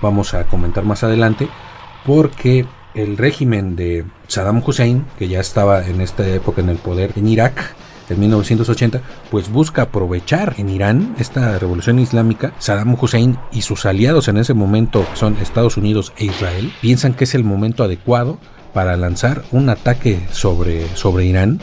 vamos 0.01 0.33
a 0.33 0.45
comentar 0.45 0.83
más 0.83 1.03
adelante, 1.03 1.47
porque 2.05 2.65
el 2.93 3.17
régimen 3.17 3.75
de 3.75 4.05
Saddam 4.27 4.61
Hussein, 4.65 5.05
que 5.17 5.27
ya 5.27 5.39
estaba 5.39 5.85
en 5.87 6.01
esta 6.01 6.27
época 6.27 6.61
en 6.61 6.69
el 6.69 6.77
poder 6.77 7.13
en 7.15 7.27
Irak, 7.27 7.75
en 8.09 8.19
1980, 8.19 9.01
pues 9.29 9.49
busca 9.49 9.83
aprovechar 9.83 10.55
en 10.57 10.69
Irán 10.69 11.15
esta 11.17 11.57
revolución 11.57 11.99
islámica. 11.99 12.53
Saddam 12.59 12.97
Hussein 12.99 13.37
y 13.51 13.61
sus 13.61 13.85
aliados 13.85 14.27
en 14.27 14.37
ese 14.37 14.53
momento 14.53 15.05
son 15.13 15.37
Estados 15.37 15.77
Unidos 15.77 16.11
e 16.17 16.25
Israel. 16.25 16.73
Piensan 16.81 17.13
que 17.13 17.23
es 17.23 17.35
el 17.35 17.43
momento 17.43 17.83
adecuado 17.83 18.37
para 18.73 18.97
lanzar 18.97 19.43
un 19.51 19.69
ataque 19.69 20.19
sobre, 20.31 20.87
sobre 20.95 21.25
Irán 21.25 21.59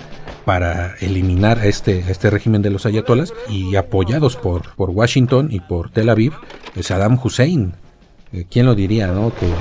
para 0.49 0.97
eliminar 1.01 1.63
este, 1.67 1.99
este 2.09 2.31
régimen 2.31 2.63
de 2.63 2.71
los 2.71 2.87
ayatolas 2.87 3.35
y 3.51 3.77
apoyados 3.77 4.35
por, 4.37 4.75
por 4.77 4.89
Washington 4.89 5.49
y 5.51 5.61
por 5.61 5.91
Tel 5.91 6.09
Aviv, 6.09 6.33
eh, 6.75 6.83
Saddam 6.83 7.21
Hussein. 7.23 7.75
Eh, 8.33 8.47
¿Quién 8.51 8.65
lo 8.65 8.75
diría, 8.75 9.09
no? 9.09 9.31
Que 9.39 9.45
eh, 9.45 9.53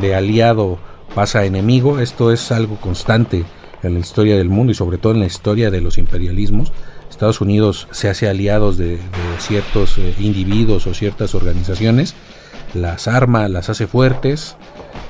de 0.00 0.14
aliado 0.14 0.78
pasa 1.16 1.44
enemigo. 1.44 1.98
Esto 1.98 2.30
es 2.30 2.52
algo 2.52 2.76
constante 2.76 3.44
en 3.82 3.94
la 3.94 3.98
historia 3.98 4.36
del 4.36 4.50
mundo 4.50 4.70
y 4.70 4.76
sobre 4.76 4.98
todo 4.98 5.14
en 5.14 5.18
la 5.18 5.26
historia 5.26 5.68
de 5.72 5.80
los 5.80 5.98
imperialismos. 5.98 6.72
Estados 7.10 7.40
Unidos 7.40 7.88
se 7.90 8.08
hace 8.08 8.28
aliados 8.28 8.76
de, 8.76 9.00
ciertos 9.38 9.98
individuos 10.20 10.86
o 10.86 10.94
ciertas 10.94 11.34
organizaciones, 11.34 12.14
las 12.72 13.08
arma, 13.08 13.48
las 13.48 13.68
hace 13.68 13.88
fuertes, 13.88 14.56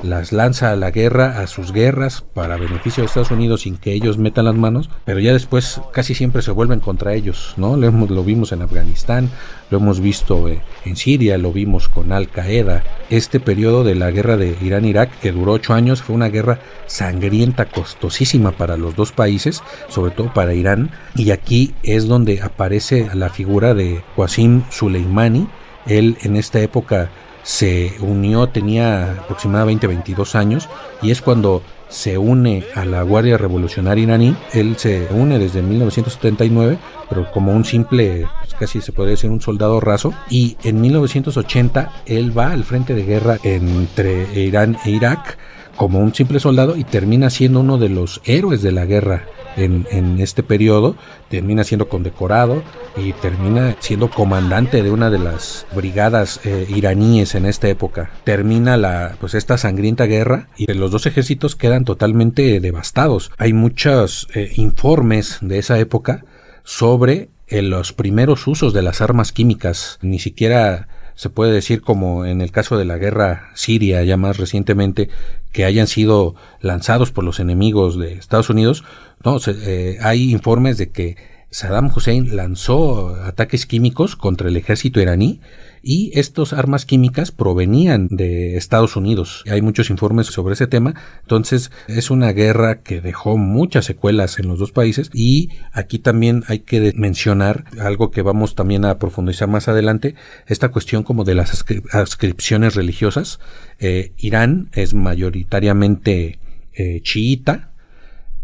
las 0.02 0.32
lanza 0.32 0.72
a 0.72 0.76
la 0.76 0.90
guerra, 0.90 1.40
a 1.40 1.46
sus 1.46 1.72
guerras, 1.72 2.22
para 2.34 2.56
beneficio 2.56 3.02
de 3.02 3.06
Estados 3.06 3.30
Unidos 3.30 3.62
sin 3.62 3.76
que 3.76 3.92
ellos 3.92 4.18
metan 4.18 4.46
las 4.46 4.54
manos, 4.54 4.90
pero 5.04 5.20
ya 5.20 5.32
después 5.32 5.80
casi 5.92 6.14
siempre 6.14 6.42
se 6.42 6.50
vuelven 6.50 6.80
contra 6.80 7.14
ellos, 7.14 7.54
¿no? 7.56 7.76
Lo, 7.76 7.86
hemos, 7.86 8.10
lo 8.10 8.24
vimos 8.24 8.52
en 8.52 8.62
Afganistán, 8.62 9.30
lo 9.70 9.78
hemos 9.78 10.00
visto 10.00 10.48
eh, 10.48 10.62
en 10.84 10.96
Siria, 10.96 11.38
lo 11.38 11.52
vimos 11.52 11.88
con 11.88 12.12
Al 12.12 12.28
Qaeda. 12.28 12.82
Este 13.10 13.40
periodo 13.40 13.84
de 13.84 13.94
la 13.94 14.10
guerra 14.10 14.36
de 14.36 14.56
Irán-Irak, 14.60 15.18
que 15.20 15.32
duró 15.32 15.52
ocho 15.52 15.74
años, 15.74 16.02
fue 16.02 16.16
una 16.16 16.28
guerra 16.28 16.60
sangrienta, 16.86 17.66
costosísima 17.66 18.52
para 18.52 18.76
los 18.76 18.96
dos 18.96 19.12
países, 19.12 19.62
sobre 19.88 20.12
todo 20.12 20.32
para 20.32 20.54
Irán, 20.54 20.90
y 21.14 21.30
aquí 21.30 21.74
es 21.82 22.06
donde 22.06 22.40
aparece 22.42 23.08
la 23.14 23.28
figura 23.28 23.74
de 23.74 24.02
Qasim 24.16 24.62
Soleimani, 24.70 25.48
él 25.86 26.18
en 26.22 26.36
esta 26.36 26.60
época 26.60 27.10
se 27.42 27.94
unió, 28.00 28.48
tenía 28.48 29.12
aproximadamente 29.12 29.86
22 29.86 30.34
años 30.34 30.68
y 31.02 31.10
es 31.10 31.22
cuando 31.22 31.62
se 31.88 32.16
une 32.18 32.64
a 32.74 32.84
la 32.84 33.02
Guardia 33.02 33.36
Revolucionaria 33.36 34.04
iraní. 34.04 34.36
Él 34.52 34.76
se 34.76 35.08
une 35.10 35.38
desde 35.38 35.60
1979, 35.60 36.78
pero 37.08 37.30
como 37.32 37.52
un 37.52 37.64
simple, 37.64 38.26
pues 38.40 38.54
casi 38.54 38.80
se 38.80 38.92
podría 38.92 39.12
decir 39.12 39.30
un 39.30 39.40
soldado 39.40 39.80
raso. 39.80 40.14
Y 40.30 40.56
en 40.62 40.80
1980 40.80 42.02
él 42.06 42.36
va 42.36 42.52
al 42.52 42.64
frente 42.64 42.94
de 42.94 43.04
guerra 43.04 43.38
entre 43.42 44.40
Irán 44.40 44.78
e 44.84 44.90
Irak 44.90 45.36
como 45.76 45.98
un 45.98 46.14
simple 46.14 46.40
soldado 46.40 46.76
y 46.76 46.84
termina 46.84 47.30
siendo 47.30 47.60
uno 47.60 47.78
de 47.78 47.88
los 47.88 48.20
héroes 48.24 48.62
de 48.62 48.72
la 48.72 48.84
guerra 48.84 49.24
en, 49.56 50.20
este 50.20 50.42
periodo, 50.42 50.96
termina 51.28 51.64
siendo 51.64 51.88
condecorado 51.88 52.62
y 52.96 53.12
termina 53.14 53.76
siendo 53.80 54.10
comandante 54.10 54.82
de 54.82 54.90
una 54.90 55.10
de 55.10 55.18
las 55.18 55.66
brigadas 55.74 56.40
eh, 56.44 56.66
iraníes 56.68 57.34
en 57.34 57.46
esta 57.46 57.68
época. 57.68 58.10
Termina 58.24 58.76
la, 58.76 59.16
pues 59.20 59.34
esta 59.34 59.58
sangrienta 59.58 60.06
guerra 60.06 60.48
y 60.56 60.72
los 60.72 60.90
dos 60.90 61.06
ejércitos 61.06 61.56
quedan 61.56 61.84
totalmente 61.84 62.60
devastados. 62.60 63.30
Hay 63.38 63.52
muchos 63.52 64.28
eh, 64.34 64.52
informes 64.56 65.38
de 65.40 65.58
esa 65.58 65.78
época 65.78 66.24
sobre 66.64 67.30
eh, 67.48 67.62
los 67.62 67.92
primeros 67.92 68.46
usos 68.46 68.72
de 68.72 68.82
las 68.82 69.00
armas 69.00 69.32
químicas. 69.32 69.98
Ni 70.02 70.18
siquiera 70.18 70.88
se 71.20 71.28
puede 71.28 71.52
decir 71.52 71.82
como 71.82 72.24
en 72.24 72.40
el 72.40 72.50
caso 72.50 72.78
de 72.78 72.86
la 72.86 72.96
guerra 72.96 73.50
siria 73.54 74.02
ya 74.04 74.16
más 74.16 74.38
recientemente 74.38 75.10
que 75.52 75.66
hayan 75.66 75.86
sido 75.86 76.34
lanzados 76.60 77.12
por 77.12 77.24
los 77.24 77.40
enemigos 77.40 77.98
de 77.98 78.14
Estados 78.14 78.48
Unidos 78.48 78.84
no 79.24 79.38
eh, 79.46 79.98
hay 80.00 80.30
informes 80.30 80.78
de 80.78 80.90
que 80.90 81.16
Saddam 81.52 81.90
Hussein 81.94 82.36
lanzó 82.36 83.16
ataques 83.16 83.66
químicos 83.66 84.14
contra 84.14 84.48
el 84.48 84.56
ejército 84.56 85.00
iraní 85.00 85.40
y 85.82 86.12
estas 86.14 86.52
armas 86.52 86.86
químicas 86.86 87.32
provenían 87.32 88.06
de 88.08 88.56
Estados 88.56 88.94
Unidos. 88.94 89.42
Hay 89.50 89.60
muchos 89.60 89.90
informes 89.90 90.28
sobre 90.28 90.54
ese 90.54 90.68
tema, 90.68 90.94
entonces 91.22 91.72
es 91.88 92.10
una 92.10 92.32
guerra 92.32 92.82
que 92.82 93.00
dejó 93.00 93.36
muchas 93.36 93.84
secuelas 93.84 94.38
en 94.38 94.46
los 94.46 94.60
dos 94.60 94.70
países 94.70 95.10
y 95.12 95.50
aquí 95.72 95.98
también 95.98 96.44
hay 96.46 96.60
que 96.60 96.92
mencionar 96.94 97.64
algo 97.80 98.12
que 98.12 98.22
vamos 98.22 98.54
también 98.54 98.84
a 98.84 98.98
profundizar 98.98 99.48
más 99.48 99.66
adelante, 99.66 100.14
esta 100.46 100.68
cuestión 100.68 101.02
como 101.02 101.24
de 101.24 101.34
las 101.34 101.64
ascripciones 101.92 102.76
religiosas. 102.76 103.40
Eh, 103.80 104.12
Irán 104.18 104.70
es 104.72 104.94
mayoritariamente 104.94 106.38
eh, 106.74 107.00
chiita, 107.02 107.69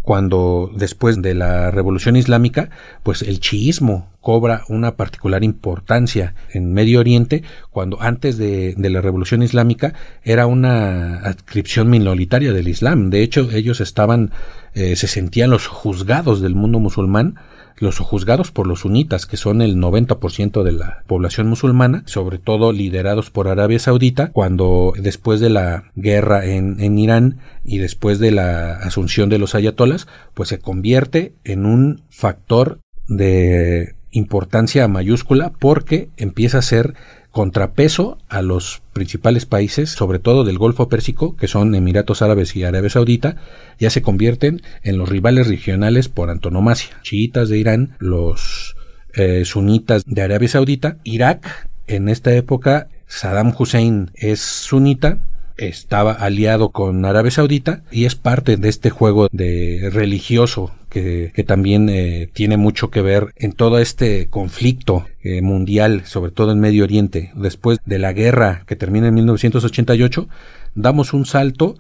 cuando 0.06 0.70
después 0.72 1.20
de 1.20 1.34
la 1.34 1.72
revolución 1.72 2.14
islámica, 2.14 2.70
pues 3.02 3.22
el 3.22 3.40
chiismo 3.40 4.06
cobra 4.20 4.62
una 4.68 4.94
particular 4.94 5.42
importancia 5.42 6.36
en 6.52 6.72
Medio 6.72 7.00
Oriente, 7.00 7.42
cuando 7.70 8.00
antes 8.00 8.38
de, 8.38 8.76
la 8.78 9.00
revolución 9.00 9.42
islámica 9.42 9.94
era 10.22 10.46
una 10.46 11.16
adscripción 11.22 11.90
minoritaria 11.90 12.52
del 12.52 12.68
Islam. 12.68 13.10
De 13.10 13.24
hecho, 13.24 13.50
ellos 13.50 13.80
estaban, 13.80 14.30
eh, 14.76 14.94
se 14.94 15.06
sentían 15.06 15.48
los 15.48 15.66
juzgados 15.66 16.42
del 16.42 16.54
mundo 16.54 16.78
musulmán, 16.80 17.36
los 17.78 17.98
juzgados 17.98 18.50
por 18.50 18.66
los 18.66 18.80
sunitas, 18.80 19.24
que 19.24 19.38
son 19.38 19.62
el 19.62 19.76
90% 19.76 20.62
de 20.62 20.72
la 20.72 21.02
población 21.06 21.48
musulmana, 21.48 22.02
sobre 22.04 22.36
todo 22.36 22.72
liderados 22.72 23.30
por 23.30 23.48
Arabia 23.48 23.78
Saudita, 23.78 24.32
cuando 24.32 24.92
después 24.98 25.40
de 25.40 25.48
la 25.48 25.84
guerra 25.94 26.44
en, 26.44 26.78
en 26.78 26.98
Irán 26.98 27.38
y 27.64 27.78
después 27.78 28.18
de 28.18 28.32
la 28.32 28.74
asunción 28.74 29.30
de 29.30 29.38
los 29.38 29.54
ayatolas, 29.54 30.08
pues 30.34 30.50
se 30.50 30.58
convierte 30.58 31.32
en 31.44 31.64
un 31.64 32.02
factor 32.10 32.80
de 33.08 33.94
importancia 34.10 34.86
mayúscula 34.88 35.52
porque 35.58 36.10
empieza 36.18 36.58
a 36.58 36.62
ser 36.62 36.92
contrapeso 37.36 38.16
a 38.30 38.40
los 38.40 38.80
principales 38.94 39.44
países, 39.44 39.90
sobre 39.90 40.18
todo 40.18 40.42
del 40.42 40.56
Golfo 40.56 40.88
Pérsico, 40.88 41.36
que 41.36 41.48
son 41.48 41.74
Emiratos 41.74 42.22
Árabes 42.22 42.56
y 42.56 42.64
Arabia 42.64 42.88
Saudita, 42.88 43.36
ya 43.78 43.90
se 43.90 44.00
convierten 44.00 44.62
en 44.82 44.96
los 44.96 45.10
rivales 45.10 45.46
regionales 45.46 46.08
por 46.08 46.30
antonomasia. 46.30 46.98
Chiitas 47.02 47.50
de 47.50 47.58
Irán, 47.58 47.94
los 47.98 48.74
eh, 49.12 49.44
sunitas 49.44 50.04
de 50.06 50.22
Arabia 50.22 50.48
Saudita, 50.48 50.96
Irak, 51.04 51.68
en 51.88 52.08
esta 52.08 52.34
época 52.34 52.88
Saddam 53.06 53.52
Hussein 53.58 54.12
es 54.14 54.40
sunita, 54.40 55.18
estaba 55.58 56.12
aliado 56.12 56.70
con 56.70 57.04
Arabia 57.04 57.32
Saudita 57.32 57.82
y 57.92 58.06
es 58.06 58.14
parte 58.14 58.56
de 58.56 58.70
este 58.70 58.88
juego 58.88 59.28
de 59.30 59.90
religioso 59.92 60.72
que, 61.02 61.44
también 61.44 61.88
eh, 61.88 62.28
tiene 62.32 62.56
mucho 62.56 62.90
que 62.90 63.02
ver 63.02 63.32
en 63.36 63.52
todo 63.52 63.78
este 63.78 64.28
conflicto 64.28 65.06
eh, 65.22 65.42
mundial, 65.42 66.02
sobre 66.06 66.30
todo 66.30 66.52
en 66.52 66.60
Medio 66.60 66.84
Oriente. 66.84 67.32
Después 67.34 67.78
de 67.84 67.98
la 67.98 68.12
guerra 68.12 68.62
que 68.66 68.76
termina 68.76 69.08
en 69.08 69.14
1988, 69.14 70.28
damos 70.74 71.12
un 71.12 71.26
salto 71.26 71.76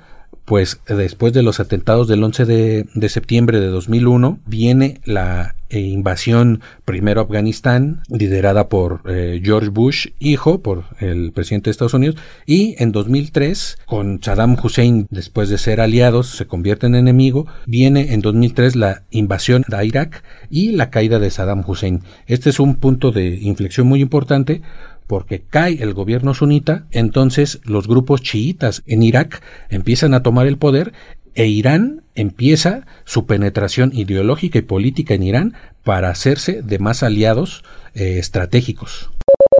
pues 0.46 0.80
después 0.88 1.32
de 1.32 1.42
los 1.42 1.60
atentados 1.60 2.08
del 2.08 2.22
11 2.22 2.46
de, 2.46 3.08
septiembre 3.08 3.60
de 3.60 3.66
2001 3.66 4.38
viene 4.46 5.00
la 5.04 5.56
eh, 5.68 5.80
invasión 5.80 6.60
primero 6.84 7.20
a 7.20 7.24
Afganistán 7.24 8.00
liderada 8.08 8.68
por 8.68 9.00
eh, 9.06 9.40
George 9.42 9.68
Bush 9.70 10.08
hijo 10.20 10.60
por 10.60 10.84
el 11.00 11.32
presidente 11.32 11.64
de 11.64 11.72
Estados 11.72 11.94
Unidos 11.94 12.16
y 12.46 12.76
en 12.78 12.92
2003 12.92 13.78
con 13.86 14.22
Saddam 14.22 14.56
Hussein 14.62 15.08
después 15.10 15.48
de 15.48 15.58
ser 15.58 15.80
aliados 15.80 16.28
se 16.36 16.46
convierte 16.46 16.86
en 16.86 16.94
enemigo 16.94 17.48
viene 17.66 18.14
en 18.14 18.20
2003 18.20 18.76
la 18.76 19.02
invasión 19.10 19.64
a 19.72 19.84
Irak 19.84 20.22
y 20.48 20.70
la 20.70 20.90
caída 20.90 21.18
de 21.18 21.30
Saddam 21.30 21.64
Hussein. 21.66 22.02
Este 22.28 22.50
es 22.50 22.60
un 22.60 22.76
punto 22.76 23.10
de 23.10 23.26
inflexión 23.26 23.88
muy 23.88 24.00
importante 24.00 24.62
porque 25.06 25.42
cae 25.42 25.82
el 25.82 25.94
gobierno 25.94 26.34
sunita, 26.34 26.86
entonces 26.90 27.60
los 27.64 27.86
grupos 27.86 28.22
chiitas 28.22 28.82
en 28.86 29.02
Irak 29.02 29.42
empiezan 29.68 30.14
a 30.14 30.22
tomar 30.22 30.46
el 30.46 30.58
poder 30.58 30.92
e 31.36 31.46
Irán 31.46 32.02
empieza 32.14 32.86
su 33.04 33.26
penetración 33.26 33.92
ideológica 33.94 34.58
y 34.58 34.62
política 34.62 35.14
en 35.14 35.22
Irán 35.22 35.54
para 35.84 36.08
hacerse 36.08 36.62
de 36.62 36.78
más 36.78 37.02
aliados 37.02 37.62
eh, 37.94 38.18
estratégicos. 38.18 39.10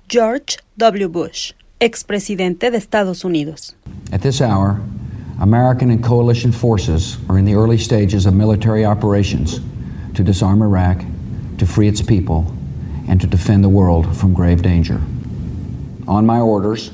George 0.08 0.56
W. 0.76 1.06
Bush, 1.06 1.52
expresidente 1.78 2.70
de 2.70 2.78
Estados 2.78 3.24
Unidos. 3.24 3.76
At 4.10 4.22
this 4.22 4.40
hour, 4.40 4.80
American 5.38 5.90
and 5.90 6.02
coalition 6.02 6.50
forces 6.50 7.18
are 7.28 7.38
in 7.38 7.44
the 7.44 7.54
early 7.54 7.78
stages 7.78 8.24
of 8.24 8.32
military 8.32 8.86
operations 8.86 9.60
to 10.14 10.22
disarm 10.22 10.62
Iraq, 10.62 11.04
to 11.58 11.66
free 11.66 11.88
its 11.88 12.00
people, 12.00 12.46
and 13.06 13.20
to 13.20 13.26
defend 13.26 13.62
the 13.62 13.68
world 13.68 14.16
from 14.16 14.32
grave 14.32 14.62
danger. 14.62 14.98
On 16.08 16.24
my 16.24 16.40
orders, 16.40 16.92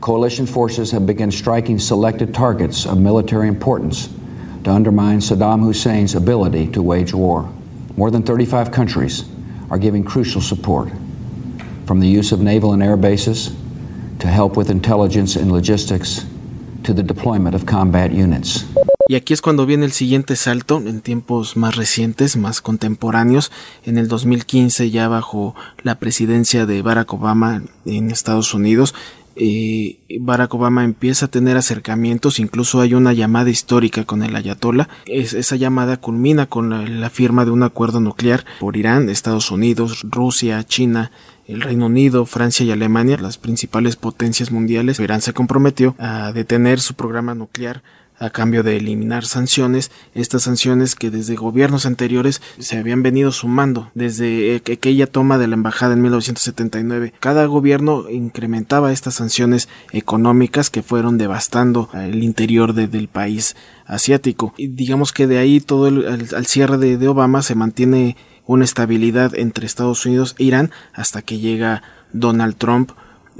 coalition 0.00 0.46
forces 0.46 0.90
have 0.90 1.06
begun 1.06 1.30
striking 1.30 1.78
selected 1.78 2.34
targets 2.34 2.84
of 2.86 2.98
military 2.98 3.48
importance 3.48 4.08
to 4.64 4.70
undermine 4.70 5.18
Saddam 5.18 5.60
Hussein's 5.60 6.14
ability 6.14 6.66
to 6.72 6.82
wage 6.82 7.14
war. 7.14 7.50
More 7.96 8.10
than 8.10 8.22
35 8.22 8.70
countries 8.70 9.24
are 9.70 9.78
giving 9.78 10.04
crucial 10.04 10.40
support, 10.40 10.90
from 11.86 12.00
the 12.00 12.08
use 12.08 12.32
of 12.32 12.40
naval 12.40 12.72
and 12.72 12.82
air 12.82 12.96
bases 12.96 13.56
to 14.18 14.26
help 14.26 14.56
with 14.56 14.68
intelligence 14.68 15.36
and 15.36 15.50
logistics 15.50 16.26
to 16.84 16.92
the 16.92 17.02
deployment 17.02 17.54
of 17.54 17.64
combat 17.64 18.12
units. 18.12 18.64
Y 19.10 19.16
aquí 19.16 19.34
es 19.34 19.42
cuando 19.42 19.66
viene 19.66 19.86
el 19.86 19.90
siguiente 19.90 20.36
salto 20.36 20.76
en 20.76 21.00
tiempos 21.00 21.56
más 21.56 21.74
recientes, 21.74 22.36
más 22.36 22.60
contemporáneos. 22.60 23.50
En 23.82 23.98
el 23.98 24.06
2015, 24.06 24.88
ya 24.92 25.08
bajo 25.08 25.56
la 25.82 25.98
presidencia 25.98 26.64
de 26.64 26.80
Barack 26.80 27.12
Obama 27.12 27.60
en 27.86 28.12
Estados 28.12 28.54
Unidos, 28.54 28.94
eh, 29.34 29.98
Barack 30.20 30.54
Obama 30.54 30.84
empieza 30.84 31.26
a 31.26 31.28
tener 31.28 31.56
acercamientos, 31.56 32.38
incluso 32.38 32.80
hay 32.80 32.94
una 32.94 33.12
llamada 33.12 33.50
histórica 33.50 34.04
con 34.04 34.22
el 34.22 34.36
Ayatollah. 34.36 34.88
esa 35.06 35.56
llamada 35.56 35.96
culmina 35.96 36.46
con 36.46 36.70
la, 36.70 36.82
la, 36.86 37.10
firma 37.10 37.44
de 37.44 37.50
un 37.50 37.64
acuerdo 37.64 37.98
nuclear 37.98 38.44
por 38.60 38.76
Irán, 38.76 39.08
Estados 39.08 39.50
Unidos, 39.50 40.06
Rusia, 40.08 40.62
China, 40.62 41.10
el 41.48 41.62
Reino 41.62 41.86
Unido, 41.86 42.26
Francia 42.26 42.64
y 42.64 42.70
Alemania, 42.70 43.18
las 43.20 43.38
principales 43.38 43.96
potencias 43.96 44.52
mundiales. 44.52 45.00
Irán 45.00 45.20
se 45.20 45.32
comprometió 45.32 45.96
a 45.98 46.30
detener 46.30 46.78
su 46.78 46.94
programa 46.94 47.34
nuclear 47.34 47.82
a 48.20 48.28
cambio 48.28 48.62
de 48.62 48.76
eliminar 48.76 49.24
sanciones, 49.24 49.90
estas 50.14 50.42
sanciones 50.42 50.94
que 50.94 51.10
desde 51.10 51.36
gobiernos 51.36 51.86
anteriores 51.86 52.42
se 52.58 52.76
habían 52.76 53.02
venido 53.02 53.32
sumando 53.32 53.90
desde 53.94 54.54
eh, 54.54 54.62
aquella 54.72 55.06
toma 55.06 55.38
de 55.38 55.48
la 55.48 55.54
embajada 55.54 55.94
en 55.94 56.02
1979. 56.02 57.14
Cada 57.18 57.46
gobierno 57.46 58.10
incrementaba 58.10 58.92
estas 58.92 59.14
sanciones 59.14 59.68
económicas 59.92 60.68
que 60.68 60.82
fueron 60.82 61.16
devastando 61.16 61.88
el 61.94 62.22
interior 62.22 62.74
del 62.74 63.08
país 63.08 63.56
asiático. 63.86 64.52
Y 64.58 64.68
digamos 64.68 65.12
que 65.12 65.26
de 65.26 65.38
ahí 65.38 65.60
todo 65.60 65.88
el, 65.88 66.06
al, 66.06 66.46
cierre 66.46 66.76
de, 66.76 66.98
de 66.98 67.08
Obama 67.08 67.40
se 67.40 67.54
mantiene 67.54 68.16
una 68.46 68.64
estabilidad 68.64 69.34
entre 69.34 69.64
Estados 69.64 70.04
Unidos 70.04 70.34
e 70.38 70.44
Irán 70.44 70.70
hasta 70.92 71.22
que 71.22 71.38
llega 71.38 71.82
Donald 72.12 72.56
Trump 72.56 72.90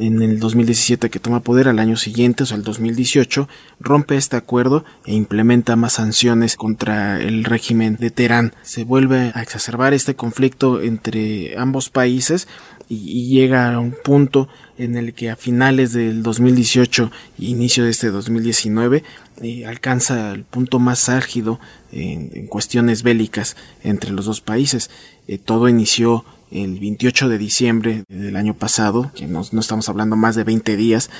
en 0.00 0.22
el 0.22 0.40
2017 0.40 1.10
que 1.10 1.20
toma 1.20 1.40
poder 1.40 1.68
al 1.68 1.78
año 1.78 1.96
siguiente, 1.96 2.42
o 2.42 2.46
sea, 2.46 2.56
el 2.56 2.64
2018, 2.64 3.48
rompe 3.78 4.16
este 4.16 4.36
acuerdo 4.36 4.84
e 5.04 5.14
implementa 5.14 5.76
más 5.76 5.94
sanciones 5.94 6.56
contra 6.56 7.20
el 7.20 7.44
régimen 7.44 7.96
de 8.00 8.10
Teherán. 8.10 8.54
Se 8.62 8.84
vuelve 8.84 9.32
a 9.34 9.42
exacerbar 9.42 9.92
este 9.92 10.16
conflicto 10.16 10.80
entre 10.80 11.58
ambos 11.58 11.90
países 11.90 12.48
y, 12.88 13.28
llega 13.28 13.72
a 13.72 13.78
un 13.78 13.94
punto 14.02 14.48
en 14.76 14.96
el 14.96 15.14
que 15.14 15.30
a 15.30 15.36
finales 15.36 15.92
del 15.92 16.22
2018 16.22 17.10
e 17.38 17.44
inicio 17.44 17.84
de 17.84 17.90
este 17.90 18.10
2019 18.10 19.04
eh, 19.42 19.66
alcanza 19.66 20.32
el 20.32 20.44
punto 20.44 20.78
más 20.80 21.08
álgido 21.08 21.60
en, 21.92 22.46
cuestiones 22.48 23.02
bélicas 23.02 23.56
entre 23.84 24.10
los 24.10 24.24
dos 24.24 24.40
países. 24.40 24.90
Eh, 25.28 25.38
todo 25.38 25.68
inició 25.68 26.24
el 26.50 26.78
28 26.80 27.28
de 27.28 27.38
diciembre 27.38 28.04
del 28.08 28.36
año 28.36 28.54
pasado, 28.54 29.10
que 29.14 29.26
no, 29.26 29.40
estamos 29.40 29.88
hablando 29.88 30.16
más 30.16 30.34
de 30.36 30.44
20 30.44 30.76
días, 30.76 31.10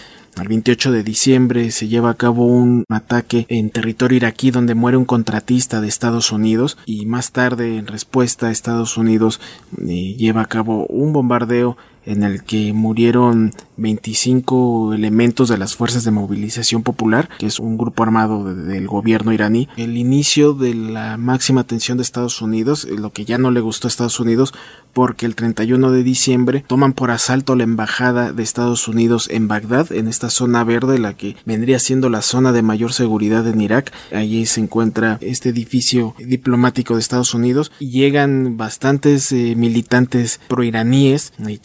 el 0.40 0.48
28 0.48 0.92
de 0.92 1.02
diciembre 1.02 1.70
se 1.70 1.88
lleva 1.88 2.10
a 2.10 2.14
cabo 2.14 2.46
un 2.46 2.84
ataque 2.88 3.46
en 3.48 3.70
territorio 3.70 4.16
iraquí 4.16 4.50
donde 4.50 4.74
muere 4.74 4.96
un 4.96 5.04
contratista 5.04 5.80
de 5.80 5.88
Estados 5.88 6.30
Unidos 6.30 6.78
y 6.86 7.04
más 7.06 7.32
tarde 7.32 7.76
en 7.76 7.88
respuesta 7.88 8.50
Estados 8.50 8.96
Unidos 8.96 9.40
eh, 9.78 10.14
lleva 10.16 10.42
a 10.42 10.46
cabo 10.46 10.86
un 10.86 11.12
bombardeo 11.12 11.76
en 12.04 12.22
el 12.22 12.44
que 12.44 12.72
murieron 12.72 13.52
25 13.76 14.94
elementos 14.94 15.48
de 15.48 15.58
las 15.58 15.74
Fuerzas 15.74 16.04
de 16.04 16.10
Movilización 16.10 16.82
Popular, 16.82 17.28
que 17.38 17.46
es 17.46 17.58
un 17.58 17.78
grupo 17.78 18.02
armado 18.02 18.44
del 18.54 18.86
gobierno 18.86 19.32
iraní. 19.32 19.68
El 19.76 19.96
inicio 19.96 20.52
de 20.52 20.74
la 20.74 21.16
máxima 21.16 21.64
tensión 21.64 21.98
de 21.98 22.02
Estados 22.02 22.42
Unidos, 22.42 22.84
eh, 22.84 22.96
lo 22.98 23.12
que 23.12 23.24
ya 23.24 23.38
no 23.38 23.50
le 23.50 23.60
gustó 23.60 23.88
a 23.88 23.90
Estados 23.90 24.20
Unidos, 24.20 24.52
porque 24.92 25.26
el 25.26 25.34
31 25.34 25.92
de 25.92 26.02
diciembre 26.02 26.64
toman 26.66 26.92
por 26.92 27.10
asalto 27.10 27.54
la 27.54 27.64
embajada 27.64 28.32
de 28.32 28.42
Estados 28.42 28.88
Unidos 28.88 29.28
en 29.30 29.48
Bagdad, 29.48 29.92
en 29.92 30.08
esta 30.08 30.30
zona 30.30 30.64
verde, 30.64 30.98
la 30.98 31.14
que 31.14 31.36
vendría 31.44 31.78
siendo 31.78 32.08
la 32.08 32.22
zona 32.22 32.52
de 32.52 32.62
mayor 32.62 32.92
seguridad 32.92 33.46
en 33.46 33.60
Irak. 33.60 33.92
Allí 34.12 34.46
se 34.46 34.60
encuentra 34.60 35.18
este 35.20 35.50
edificio 35.50 36.14
diplomático 36.18 36.94
de 36.94 37.00
Estados 37.00 37.34
Unidos 37.34 37.72
y 37.78 37.90
llegan 37.90 38.56
bastantes 38.56 39.30
eh, 39.32 39.54
militantes 39.56 40.40
proiraníes, 40.48 41.32
eh, 41.46 41.58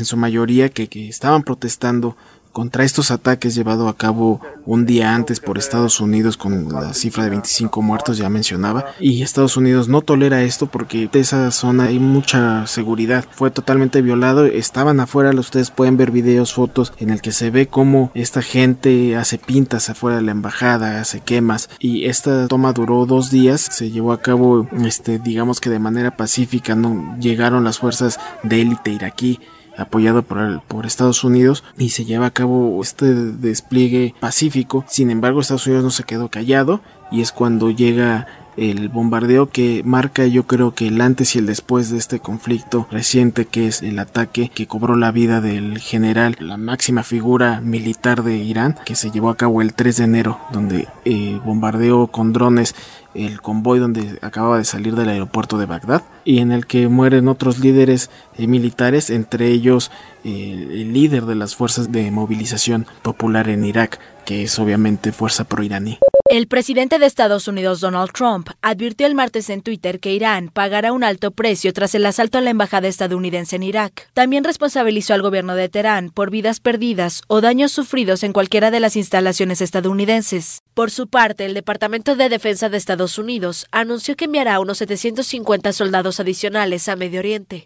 en 0.00 0.06
su 0.06 0.16
mayoría, 0.16 0.68
que, 0.68 0.88
que 0.88 1.08
estaban 1.08 1.42
protestando 1.42 2.16
contra 2.56 2.84
estos 2.84 3.10
ataques 3.10 3.54
llevado 3.54 3.86
a 3.86 3.98
cabo 3.98 4.40
un 4.64 4.86
día 4.86 5.14
antes 5.14 5.40
por 5.40 5.58
Estados 5.58 6.00
Unidos 6.00 6.38
con 6.38 6.72
la 6.72 6.94
cifra 6.94 7.24
de 7.24 7.28
25 7.28 7.82
muertos 7.82 8.16
ya 8.16 8.30
mencionaba 8.30 8.86
y 8.98 9.20
Estados 9.20 9.58
Unidos 9.58 9.88
no 9.88 10.00
tolera 10.00 10.40
esto 10.40 10.66
porque 10.66 11.06
de 11.12 11.20
esa 11.20 11.50
zona 11.50 11.88
hay 11.88 11.98
mucha 11.98 12.66
seguridad. 12.66 13.26
Fue 13.30 13.50
totalmente 13.50 14.00
violado 14.00 14.46
estaban 14.46 15.00
afuera 15.00 15.38
ustedes 15.38 15.70
pueden 15.70 15.98
ver 15.98 16.10
videos 16.10 16.54
fotos 16.54 16.94
en 16.96 17.10
el 17.10 17.20
que 17.20 17.32
se 17.32 17.50
ve 17.50 17.66
cómo 17.66 18.10
esta 18.14 18.40
gente 18.40 19.16
hace 19.16 19.36
pintas 19.36 19.90
afuera 19.90 20.16
de 20.16 20.22
la 20.22 20.30
embajada 20.30 21.02
hace 21.02 21.20
quemas 21.20 21.68
y 21.78 22.06
esta 22.06 22.48
toma 22.48 22.72
duró 22.72 23.04
dos 23.04 23.30
días 23.30 23.60
se 23.60 23.90
llevó 23.90 24.12
a 24.12 24.22
cabo 24.22 24.66
este 24.82 25.18
digamos 25.18 25.60
que 25.60 25.68
de 25.68 25.78
manera 25.78 26.16
pacífica 26.16 26.74
no 26.74 27.18
llegaron 27.20 27.64
las 27.64 27.80
fuerzas 27.80 28.18
de 28.44 28.62
élite 28.62 28.92
iraquí 28.92 29.40
apoyado 29.76 30.22
por, 30.22 30.62
por 30.62 30.86
Estados 30.86 31.24
Unidos 31.24 31.64
y 31.78 31.90
se 31.90 32.04
lleva 32.04 32.26
a 32.26 32.30
cabo 32.32 32.80
este 32.82 33.06
despliegue 33.14 34.14
pacífico. 34.20 34.84
Sin 34.88 35.10
embargo, 35.10 35.40
Estados 35.40 35.66
Unidos 35.66 35.84
no 35.84 35.90
se 35.90 36.04
quedó 36.04 36.28
callado 36.28 36.80
y 37.10 37.20
es 37.20 37.32
cuando 37.32 37.70
llega 37.70 38.26
el 38.56 38.88
bombardeo 38.88 39.48
que 39.48 39.82
marca 39.84 40.26
yo 40.26 40.46
creo 40.46 40.74
que 40.74 40.88
el 40.88 41.00
antes 41.00 41.34
y 41.34 41.38
el 41.38 41.46
después 41.46 41.90
de 41.90 41.98
este 41.98 42.20
conflicto 42.20 42.86
reciente 42.90 43.46
que 43.46 43.66
es 43.66 43.82
el 43.82 43.98
ataque 43.98 44.50
que 44.54 44.66
cobró 44.66 44.96
la 44.96 45.12
vida 45.12 45.40
del 45.40 45.78
general, 45.78 46.36
la 46.40 46.56
máxima 46.56 47.02
figura 47.02 47.60
militar 47.60 48.22
de 48.22 48.36
Irán, 48.36 48.76
que 48.84 48.94
se 48.94 49.10
llevó 49.10 49.30
a 49.30 49.36
cabo 49.36 49.62
el 49.62 49.74
3 49.74 49.96
de 49.98 50.04
enero, 50.04 50.40
donde 50.52 50.88
eh, 51.04 51.40
bombardeó 51.44 52.06
con 52.08 52.32
drones 52.32 52.74
el 53.14 53.40
convoy 53.40 53.78
donde 53.78 54.18
acababa 54.20 54.58
de 54.58 54.64
salir 54.64 54.94
del 54.94 55.08
aeropuerto 55.08 55.58
de 55.58 55.66
Bagdad 55.66 56.02
y 56.24 56.38
en 56.38 56.52
el 56.52 56.66
que 56.66 56.88
mueren 56.88 57.28
otros 57.28 57.58
líderes 57.58 58.10
eh, 58.36 58.46
militares, 58.46 59.10
entre 59.10 59.48
ellos 59.48 59.90
eh, 60.24 60.68
el 60.70 60.92
líder 60.92 61.24
de 61.24 61.34
las 61.34 61.56
fuerzas 61.56 61.92
de 61.92 62.10
movilización 62.10 62.86
popular 63.02 63.48
en 63.48 63.64
Irak, 63.64 63.98
que 64.26 64.42
es 64.42 64.58
obviamente 64.58 65.12
fuerza 65.12 65.44
proiraní. 65.44 65.98
El 66.28 66.48
presidente 66.48 66.98
de 66.98 67.06
Estados 67.06 67.46
Unidos, 67.46 67.80
Donald 67.80 68.10
Trump, 68.10 68.48
advirtió 68.60 69.06
el 69.06 69.14
martes 69.14 69.48
en 69.48 69.62
Twitter 69.62 70.00
que 70.00 70.12
Irán 70.12 70.50
pagará 70.52 70.92
un 70.92 71.04
alto 71.04 71.30
precio 71.30 71.72
tras 71.72 71.94
el 71.94 72.04
asalto 72.04 72.36
a 72.36 72.40
la 72.40 72.50
embajada 72.50 72.88
estadounidense 72.88 73.54
en 73.54 73.62
Irak. 73.62 74.08
También 74.12 74.42
responsabilizó 74.42 75.14
al 75.14 75.22
gobierno 75.22 75.54
de 75.54 75.68
Teherán 75.68 76.10
por 76.10 76.30
vidas 76.30 76.58
perdidas 76.58 77.22
o 77.28 77.40
daños 77.40 77.70
sufridos 77.70 78.24
en 78.24 78.32
cualquiera 78.32 78.72
de 78.72 78.80
las 78.80 78.96
instalaciones 78.96 79.60
estadounidenses. 79.60 80.62
Por 80.74 80.90
su 80.90 81.06
parte, 81.06 81.46
el 81.46 81.54
Departamento 81.54 82.16
de 82.16 82.28
Defensa 82.28 82.68
de 82.68 82.76
Estados 82.76 83.18
Unidos 83.18 83.66
anunció 83.70 84.16
que 84.16 84.24
enviará 84.24 84.58
unos 84.58 84.78
750 84.78 85.72
soldados 85.72 86.18
adicionales 86.18 86.88
a 86.88 86.96
Medio 86.96 87.20
Oriente. 87.20 87.62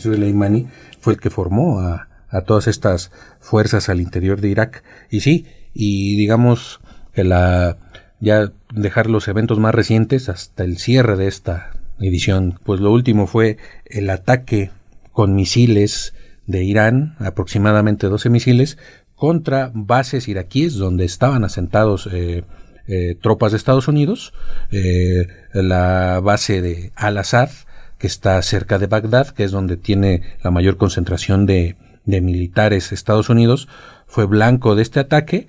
Soleimani 0.00 0.66
fue 0.98 1.12
el 1.12 1.20
que 1.20 1.28
formó 1.28 1.80
a, 1.80 2.08
a 2.30 2.40
todas 2.40 2.68
estas 2.68 3.12
fuerzas 3.38 3.90
al 3.90 4.00
interior 4.00 4.40
de 4.40 4.48
Irak. 4.48 4.82
Y 5.10 5.20
sí, 5.20 5.46
y 5.80 6.16
digamos 6.16 6.80
que 7.14 7.22
la 7.22 7.78
ya 8.20 8.50
dejar 8.74 9.08
los 9.08 9.28
eventos 9.28 9.60
más 9.60 9.72
recientes 9.72 10.28
hasta 10.28 10.64
el 10.64 10.76
cierre 10.78 11.16
de 11.16 11.28
esta 11.28 11.70
edición. 12.00 12.58
Pues 12.64 12.80
lo 12.80 12.90
último 12.90 13.28
fue 13.28 13.58
el 13.86 14.10
ataque 14.10 14.72
con 15.12 15.36
misiles 15.36 16.14
de 16.46 16.64
Irán, 16.64 17.14
aproximadamente 17.20 18.08
12 18.08 18.28
misiles, 18.28 18.76
contra 19.14 19.70
bases 19.72 20.26
iraquíes 20.26 20.74
donde 20.74 21.04
estaban 21.04 21.44
asentados 21.44 22.08
eh, 22.12 22.42
eh, 22.88 23.16
tropas 23.20 23.52
de 23.52 23.58
Estados 23.58 23.86
Unidos, 23.86 24.32
eh, 24.72 25.28
la 25.52 26.18
base 26.20 26.60
de 26.60 26.90
Al-Assad, 26.96 27.50
que 27.98 28.08
está 28.08 28.42
cerca 28.42 28.80
de 28.80 28.88
Bagdad, 28.88 29.28
que 29.28 29.44
es 29.44 29.52
donde 29.52 29.76
tiene 29.76 30.22
la 30.42 30.50
mayor 30.50 30.76
concentración 30.76 31.46
de, 31.46 31.76
de 32.04 32.20
militares 32.20 32.90
Estados 32.90 33.28
Unidos, 33.28 33.68
fue 34.08 34.26
blanco 34.26 34.74
de 34.74 34.82
este 34.82 34.98
ataque, 34.98 35.46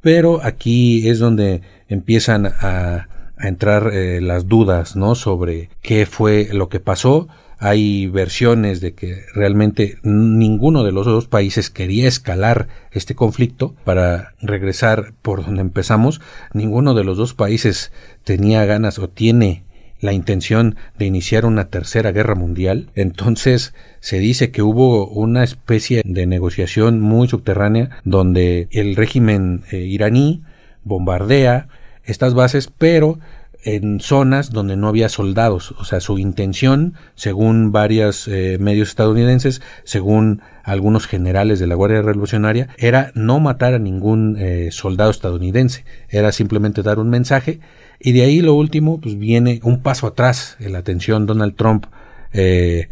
pero 0.00 0.42
aquí 0.42 1.08
es 1.08 1.18
donde 1.18 1.62
empiezan 1.88 2.46
a, 2.46 3.06
entrar 3.42 3.90
eh, 3.94 4.20
las 4.20 4.48
dudas, 4.48 4.96
¿no? 4.96 5.14
Sobre 5.14 5.70
qué 5.80 6.04
fue 6.04 6.48
lo 6.52 6.68
que 6.68 6.78
pasó. 6.78 7.26
Hay 7.58 8.06
versiones 8.06 8.82
de 8.82 8.92
que 8.92 9.24
realmente 9.34 9.96
ninguno 10.02 10.84
de 10.84 10.92
los 10.92 11.06
dos 11.06 11.26
países 11.26 11.70
quería 11.70 12.06
escalar 12.06 12.68
este 12.90 13.14
conflicto 13.14 13.74
para 13.84 14.34
regresar 14.42 15.14
por 15.22 15.42
donde 15.42 15.62
empezamos. 15.62 16.20
Ninguno 16.52 16.92
de 16.92 17.04
los 17.04 17.16
dos 17.16 17.32
países 17.32 17.92
tenía 18.24 18.66
ganas 18.66 18.98
o 18.98 19.08
tiene 19.08 19.64
la 20.00 20.12
intención 20.12 20.76
de 20.98 21.06
iniciar 21.06 21.44
una 21.44 21.68
tercera 21.68 22.12
guerra 22.12 22.34
mundial. 22.34 22.88
Entonces 22.94 23.74
se 24.00 24.18
dice 24.18 24.50
que 24.50 24.62
hubo 24.62 25.06
una 25.08 25.44
especie 25.44 26.02
de 26.04 26.26
negociación 26.26 27.00
muy 27.00 27.28
subterránea 27.28 28.00
donde 28.04 28.68
el 28.70 28.96
régimen 28.96 29.62
eh, 29.70 29.78
iraní 29.78 30.42
bombardea 30.84 31.68
estas 32.04 32.34
bases, 32.34 32.70
pero 32.76 33.18
en 33.62 34.00
zonas 34.00 34.50
donde 34.50 34.76
no 34.76 34.88
había 34.88 35.08
soldados. 35.08 35.72
O 35.78 35.84
sea, 35.84 36.00
su 36.00 36.18
intención, 36.18 36.94
según 37.14 37.72
varios 37.72 38.26
eh, 38.28 38.56
medios 38.60 38.88
estadounidenses, 38.88 39.60
según 39.84 40.42
algunos 40.64 41.06
generales 41.06 41.58
de 41.58 41.66
la 41.66 41.74
Guardia 41.74 42.02
Revolucionaria, 42.02 42.68
era 42.78 43.12
no 43.14 43.40
matar 43.40 43.74
a 43.74 43.78
ningún 43.78 44.36
eh, 44.38 44.68
soldado 44.70 45.10
estadounidense. 45.10 45.84
Era 46.08 46.32
simplemente 46.32 46.82
dar 46.82 46.98
un 46.98 47.10
mensaje. 47.10 47.60
Y 47.98 48.12
de 48.12 48.22
ahí 48.22 48.40
lo 48.40 48.54
último, 48.54 49.00
pues 49.00 49.18
viene 49.18 49.60
un 49.62 49.82
paso 49.82 50.06
atrás 50.06 50.56
en 50.60 50.72
la 50.72 50.78
atención. 50.78 51.26
Donald 51.26 51.54
Trump 51.56 51.86
eh, 52.32 52.88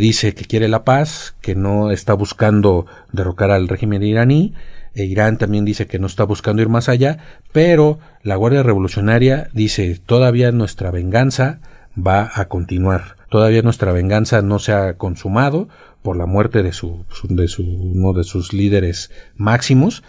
dice 0.00 0.34
que 0.34 0.44
quiere 0.44 0.68
la 0.68 0.84
paz, 0.84 1.36
que 1.40 1.54
no 1.54 1.90
está 1.90 2.14
buscando 2.14 2.86
derrocar 3.12 3.50
al 3.50 3.68
régimen 3.68 4.02
iraní 4.02 4.54
e 4.96 5.04
Irán 5.04 5.36
también 5.36 5.64
dice 5.64 5.86
que 5.86 5.98
no 5.98 6.06
está 6.06 6.24
buscando 6.24 6.62
ir 6.62 6.68
más 6.68 6.88
allá, 6.88 7.18
pero 7.52 7.98
la 8.22 8.34
Guardia 8.34 8.62
Revolucionaria 8.62 9.48
dice 9.52 10.00
todavía 10.04 10.50
nuestra 10.52 10.90
venganza 10.90 11.60
va 11.96 12.30
a 12.34 12.46
continuar. 12.48 13.16
Todavía 13.28 13.62
nuestra 13.62 13.92
venganza 13.92 14.40
no 14.42 14.58
se 14.58 14.72
ha 14.72 14.94
consumado 14.94 15.68
por 16.02 16.16
la 16.16 16.26
muerte 16.26 16.62
de 16.62 16.72
su, 16.72 17.04
uno 17.28 18.12
de 18.12 18.24
sus 18.24 18.52
líderes 18.52 19.10
máximos. 19.36 20.02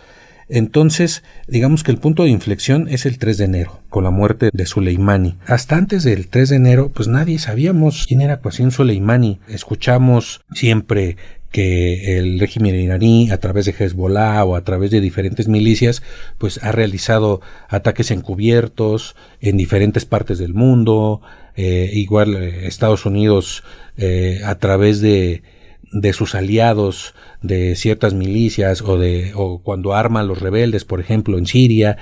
Entonces, 0.50 1.24
digamos 1.48 1.84
que 1.84 1.92
el 1.92 1.98
punto 1.98 2.24
de 2.24 2.30
inflexión 2.30 2.88
es 2.88 3.06
el 3.06 3.18
3 3.18 3.38
de 3.38 3.46
enero, 3.46 3.82
con 3.90 4.06
la 4.06 4.12
muerte 4.12 4.50
de 4.54 4.66
Soleimani. 4.66 5.36
Hasta 5.46 5.76
antes 5.76 6.04
del 6.04 6.30
3 6.30 6.50
de 6.50 6.56
enero, 6.56 6.92
pues 6.94 7.10
nadie 7.10 7.38
sabíamos 7.40 8.06
quién 8.08 8.22
era 8.22 8.40
Qasim 8.40 8.72
Soleimani. 8.72 9.40
Escuchamos 9.50 10.42
siempre 10.54 11.18
que 11.52 12.18
el 12.18 12.40
régimen 12.40 12.76
iraní 12.76 13.32
a 13.32 13.40
través 13.40 13.66
de 13.66 13.76
Hezbollah 13.78 14.44
o 14.44 14.56
a 14.56 14.64
través 14.64 14.92
de 14.92 15.02
diferentes 15.02 15.48
milicias 15.48 16.04
pues 16.38 16.62
ha 16.64 16.72
realizado 16.72 17.42
ataques 17.70 18.12
encubiertos 18.12 19.16
en 19.40 19.58
diferentes 19.58 20.06
partes 20.06 20.38
del 20.40 20.54
mundo. 20.54 21.22
Eh, 21.56 21.90
igual 21.94 22.36
eh, 22.36 22.68
Estados 22.68 23.06
Unidos 23.06 23.64
eh, 23.98 24.42
a 24.46 24.56
través 24.56 25.02
de 25.02 25.42
de 25.94 26.12
sus 26.12 26.36
aliados 26.36 27.16
de 27.42 27.78
ciertas 27.78 28.14
milicias 28.14 28.82
o 28.82 28.98
de 28.98 29.32
o 29.36 29.60
cuando 29.64 29.96
arma 29.96 30.20
a 30.20 30.24
los 30.24 30.42
rebeldes 30.42 30.84
por 30.84 31.00
ejemplo 31.00 31.38
en 31.38 31.46
Siria 31.46 31.98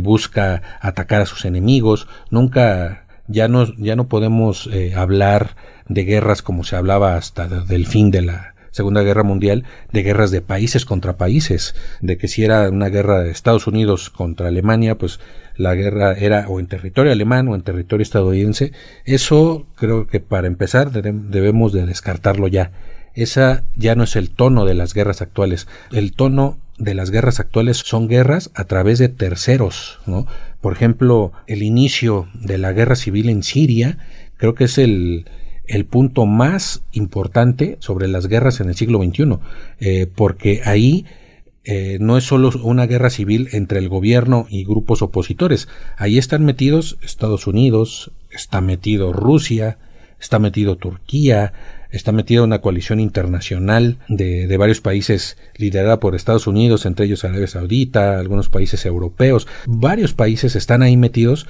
busca 0.00 0.78
atacar 0.80 1.22
a 1.22 1.26
sus 1.26 1.44
enemigos. 1.44 2.06
Nunca 2.30 3.04
ya 3.26 3.48
no 3.48 3.66
ya 3.78 3.96
no 3.96 4.06
podemos 4.06 4.70
hablar 4.94 5.56
de 5.88 6.04
guerras 6.04 6.40
como 6.40 6.62
se 6.62 6.76
hablaba 6.76 7.16
hasta 7.16 7.48
del 7.48 7.88
fin 7.88 8.12
de 8.12 8.22
la 8.22 8.55
Segunda 8.76 9.02
Guerra 9.02 9.22
Mundial 9.22 9.64
de 9.90 10.02
guerras 10.02 10.30
de 10.30 10.42
países 10.42 10.84
contra 10.84 11.16
países, 11.16 11.74
de 12.02 12.18
que 12.18 12.28
si 12.28 12.44
era 12.44 12.68
una 12.68 12.90
guerra 12.90 13.22
de 13.22 13.30
Estados 13.30 13.66
Unidos 13.66 14.10
contra 14.10 14.48
Alemania, 14.48 14.98
pues 14.98 15.18
la 15.56 15.74
guerra 15.74 16.12
era 16.12 16.46
o 16.46 16.60
en 16.60 16.66
territorio 16.66 17.10
alemán 17.10 17.48
o 17.48 17.54
en 17.54 17.62
territorio 17.62 18.02
estadounidense. 18.02 18.72
Eso 19.06 19.66
creo 19.76 20.06
que 20.06 20.20
para 20.20 20.46
empezar 20.46 20.90
debemos 20.90 21.72
de 21.72 21.86
descartarlo 21.86 22.48
ya. 22.48 22.70
Esa 23.14 23.64
ya 23.76 23.94
no 23.94 24.04
es 24.04 24.14
el 24.14 24.28
tono 24.28 24.66
de 24.66 24.74
las 24.74 24.92
guerras 24.92 25.22
actuales. 25.22 25.68
El 25.90 26.12
tono 26.12 26.58
de 26.76 26.92
las 26.92 27.10
guerras 27.10 27.40
actuales 27.40 27.78
son 27.78 28.08
guerras 28.08 28.50
a 28.54 28.64
través 28.64 28.98
de 28.98 29.08
terceros, 29.08 30.00
¿no? 30.04 30.26
Por 30.60 30.74
ejemplo, 30.74 31.32
el 31.46 31.62
inicio 31.62 32.28
de 32.34 32.58
la 32.58 32.74
guerra 32.74 32.94
civil 32.94 33.30
en 33.30 33.42
Siria, 33.42 33.96
creo 34.36 34.54
que 34.54 34.64
es 34.64 34.76
el, 34.76 35.24
el 35.68 35.84
punto 35.84 36.26
más 36.26 36.82
importante 36.92 37.76
sobre 37.80 38.08
las 38.08 38.26
guerras 38.26 38.60
en 38.60 38.68
el 38.68 38.76
siglo 38.76 39.02
XXI, 39.02 39.38
eh, 39.80 40.06
porque 40.14 40.62
ahí 40.64 41.04
eh, 41.64 41.98
no 42.00 42.16
es 42.16 42.24
solo 42.24 42.50
una 42.62 42.86
guerra 42.86 43.10
civil 43.10 43.48
entre 43.52 43.78
el 43.78 43.88
gobierno 43.88 44.46
y 44.48 44.64
grupos 44.64 45.02
opositores, 45.02 45.68
ahí 45.96 46.18
están 46.18 46.44
metidos 46.44 46.98
Estados 47.02 47.46
Unidos, 47.46 48.12
está 48.30 48.60
metido 48.60 49.12
Rusia, 49.12 49.78
está 50.20 50.38
metido 50.38 50.76
Turquía, 50.76 51.52
está 51.90 52.12
metida 52.12 52.42
una 52.42 52.60
coalición 52.60 53.00
internacional 53.00 53.98
de, 54.08 54.46
de, 54.46 54.56
varios 54.56 54.80
países 54.80 55.36
liderada 55.56 55.98
por 56.00 56.14
Estados 56.14 56.46
Unidos, 56.46 56.86
entre 56.86 57.06
ellos 57.06 57.24
Arabia 57.24 57.46
Saudita, 57.46 58.18
algunos 58.18 58.48
países 58.48 58.84
europeos, 58.86 59.46
varios 59.66 60.12
países 60.12 60.56
están 60.56 60.82
ahí 60.82 60.96
metidos 60.96 61.46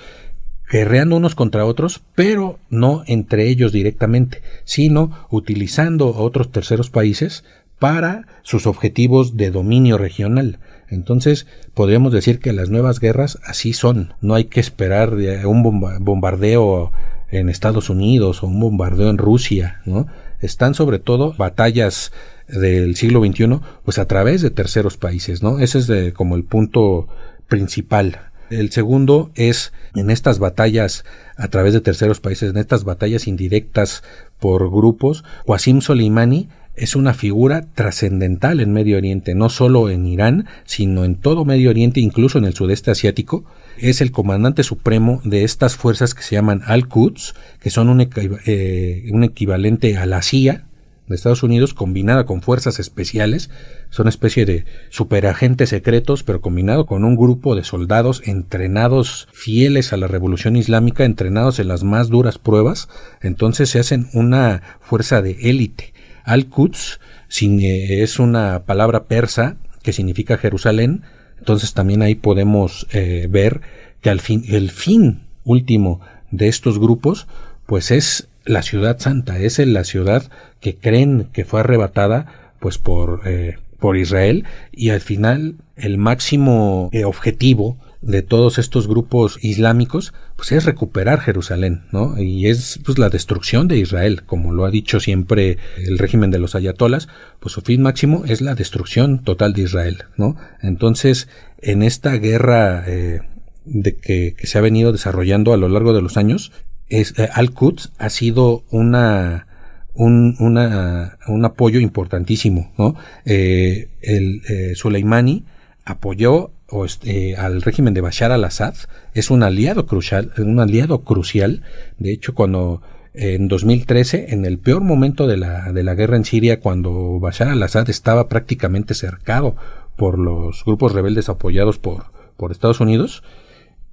guerreando 0.70 1.16
unos 1.16 1.34
contra 1.34 1.64
otros, 1.64 2.02
pero 2.14 2.58
no 2.70 3.02
entre 3.06 3.48
ellos 3.48 3.72
directamente, 3.72 4.42
sino 4.64 5.26
utilizando 5.30 6.06
a 6.06 6.18
otros 6.18 6.50
terceros 6.50 6.90
países 6.90 7.44
para 7.78 8.26
sus 8.42 8.66
objetivos 8.66 9.36
de 9.36 9.50
dominio 9.50 9.98
regional. 9.98 10.58
Entonces, 10.88 11.46
podríamos 11.74 12.12
decir 12.12 12.38
que 12.38 12.52
las 12.52 12.70
nuevas 12.70 13.00
guerras 13.00 13.38
así 13.44 13.72
son. 13.72 14.14
No 14.20 14.34
hay 14.34 14.44
que 14.44 14.60
esperar 14.60 15.14
un 15.44 15.62
bombardeo 16.00 16.92
en 17.30 17.48
Estados 17.48 17.90
Unidos 17.90 18.42
o 18.42 18.46
un 18.46 18.60
bombardeo 18.60 19.10
en 19.10 19.18
Rusia, 19.18 19.82
¿no? 19.84 20.06
Están 20.40 20.74
sobre 20.74 20.98
todo 20.98 21.34
batallas 21.36 22.12
del 22.48 22.94
siglo 22.94 23.24
XXI, 23.24 23.60
pues 23.84 23.98
a 23.98 24.06
través 24.06 24.42
de 24.42 24.50
terceros 24.50 24.96
países, 24.96 25.42
¿no? 25.42 25.58
Ese 25.58 25.78
es 25.78 26.12
como 26.14 26.36
el 26.36 26.44
punto 26.44 27.08
principal. 27.48 28.20
El 28.50 28.70
segundo 28.70 29.30
es 29.34 29.72
en 29.94 30.10
estas 30.10 30.38
batallas 30.38 31.04
a 31.36 31.48
través 31.48 31.72
de 31.72 31.80
terceros 31.80 32.20
países, 32.20 32.50
en 32.50 32.58
estas 32.58 32.84
batallas 32.84 33.26
indirectas 33.26 34.02
por 34.38 34.70
grupos, 34.70 35.24
Qasim 35.46 35.80
Soleimani 35.80 36.48
es 36.76 36.94
una 36.94 37.14
figura 37.14 37.66
trascendental 37.74 38.60
en 38.60 38.72
Medio 38.72 38.98
Oriente, 38.98 39.34
no 39.34 39.48
solo 39.48 39.88
en 39.88 40.06
Irán, 40.06 40.46
sino 40.66 41.04
en 41.04 41.16
todo 41.16 41.46
Medio 41.46 41.70
Oriente, 41.70 42.00
incluso 42.00 42.38
en 42.38 42.44
el 42.44 42.54
sudeste 42.54 42.90
asiático. 42.90 43.44
Es 43.78 44.02
el 44.02 44.12
comandante 44.12 44.62
supremo 44.62 45.22
de 45.24 45.44
estas 45.44 45.74
fuerzas 45.74 46.14
que 46.14 46.22
se 46.22 46.34
llaman 46.34 46.60
Al-Quds, 46.66 47.34
que 47.60 47.70
son 47.70 47.88
un, 47.88 48.06
eh, 48.46 49.08
un 49.10 49.24
equivalente 49.24 49.96
a 49.96 50.04
la 50.04 50.20
CIA, 50.20 50.66
de 51.08 51.14
Estados 51.14 51.42
Unidos 51.42 51.74
combinada 51.74 52.26
con 52.26 52.42
fuerzas 52.42 52.78
especiales, 52.78 53.50
son 53.90 54.08
especie 54.08 54.44
de 54.44 54.64
superagentes 54.90 55.68
secretos, 55.68 56.22
pero 56.22 56.40
combinado 56.40 56.86
con 56.86 57.04
un 57.04 57.16
grupo 57.16 57.54
de 57.54 57.64
soldados 57.64 58.22
entrenados 58.24 59.28
fieles 59.32 59.92
a 59.92 59.96
la 59.96 60.08
revolución 60.08 60.56
islámica, 60.56 61.04
entrenados 61.04 61.58
en 61.58 61.68
las 61.68 61.84
más 61.84 62.08
duras 62.08 62.38
pruebas, 62.38 62.88
entonces 63.22 63.70
se 63.70 63.78
hacen 63.78 64.08
una 64.12 64.62
fuerza 64.80 65.22
de 65.22 65.32
élite. 65.42 65.94
Al-Quds 66.24 66.98
eh, 67.40 68.02
es 68.02 68.18
una 68.18 68.64
palabra 68.64 69.04
persa 69.04 69.56
que 69.82 69.92
significa 69.92 70.38
Jerusalén, 70.38 71.02
entonces 71.38 71.74
también 71.74 72.02
ahí 72.02 72.16
podemos 72.16 72.86
eh, 72.92 73.28
ver 73.30 73.60
que 74.00 74.10
al 74.10 74.20
fin, 74.20 74.44
el 74.48 74.70
fin 74.70 75.22
último 75.44 76.00
de 76.30 76.48
estos 76.48 76.78
grupos, 76.78 77.26
pues 77.66 77.90
es 77.90 78.28
la 78.46 78.62
ciudad 78.62 78.98
santa, 78.98 79.38
es 79.38 79.58
la 79.58 79.84
ciudad 79.84 80.30
que 80.60 80.76
creen 80.76 81.28
que 81.32 81.44
fue 81.44 81.60
arrebatada 81.60 82.52
pues 82.60 82.78
por, 82.78 83.22
eh, 83.26 83.58
por 83.78 83.96
Israel 83.96 84.44
y 84.72 84.90
al 84.90 85.00
final 85.00 85.56
el 85.76 85.98
máximo 85.98 86.88
eh, 86.92 87.04
objetivo 87.04 87.76
de 88.00 88.22
todos 88.22 88.58
estos 88.58 88.86
grupos 88.86 89.38
islámicos 89.42 90.14
pues 90.36 90.52
es 90.52 90.64
recuperar 90.64 91.20
Jerusalén, 91.20 91.82
¿no? 91.92 92.20
Y 92.20 92.46
es 92.46 92.78
pues 92.84 92.98
la 92.98 93.08
destrucción 93.08 93.68
de 93.68 93.78
Israel, 93.78 94.22
como 94.24 94.52
lo 94.52 94.64
ha 94.64 94.70
dicho 94.70 95.00
siempre 95.00 95.58
el 95.76 95.98
régimen 95.98 96.30
de 96.30 96.38
los 96.38 96.54
ayatolas, 96.54 97.08
pues 97.40 97.52
su 97.52 97.62
fin 97.62 97.82
máximo 97.82 98.24
es 98.26 98.40
la 98.40 98.54
destrucción 98.54 99.24
total 99.24 99.54
de 99.54 99.62
Israel, 99.62 100.04
¿no? 100.16 100.36
Entonces, 100.62 101.28
en 101.58 101.82
esta 101.82 102.12
guerra 102.18 102.84
eh, 102.86 103.22
de 103.64 103.96
que, 103.96 104.34
que, 104.38 104.46
se 104.46 104.58
ha 104.58 104.60
venido 104.60 104.92
desarrollando 104.92 105.52
a 105.52 105.56
lo 105.56 105.68
largo 105.68 105.92
de 105.92 106.02
los 106.02 106.16
años, 106.16 106.52
eh, 106.88 107.04
Al-Quds 107.32 107.92
ha 107.98 108.10
sido 108.10 108.64
una, 108.70 109.46
un, 109.94 110.36
un 110.38 111.44
apoyo 111.44 111.80
importantísimo, 111.80 112.72
¿no? 112.78 112.94
Eh, 113.24 113.88
el 114.02 114.42
eh, 114.48 114.74
Soleimani 114.74 115.44
apoyó 115.84 116.52
este, 116.84 117.36
al 117.36 117.62
régimen 117.62 117.94
de 117.94 118.00
Bashar 118.00 118.32
al-Assad, 118.32 118.74
es 119.14 119.30
un 119.30 119.42
aliado 119.42 119.86
crucial, 119.86 120.32
un 120.38 120.60
aliado 120.60 121.02
crucial. 121.02 121.62
De 121.98 122.12
hecho, 122.12 122.34
cuando 122.34 122.82
en 123.14 123.48
2013, 123.48 124.26
en 124.34 124.44
el 124.44 124.58
peor 124.58 124.82
momento 124.82 125.26
de 125.26 125.38
la, 125.38 125.72
de 125.72 125.82
la 125.82 125.94
guerra 125.94 126.16
en 126.16 126.24
Siria, 126.24 126.60
cuando 126.60 127.18
Bashar 127.18 127.48
al-Assad 127.48 127.88
estaba 127.88 128.28
prácticamente 128.28 128.94
cercado 128.94 129.56
por 129.96 130.18
los 130.18 130.64
grupos 130.64 130.92
rebeldes 130.92 131.28
apoyados 131.28 131.78
por, 131.78 132.06
por 132.36 132.52
Estados 132.52 132.80
Unidos, 132.80 133.22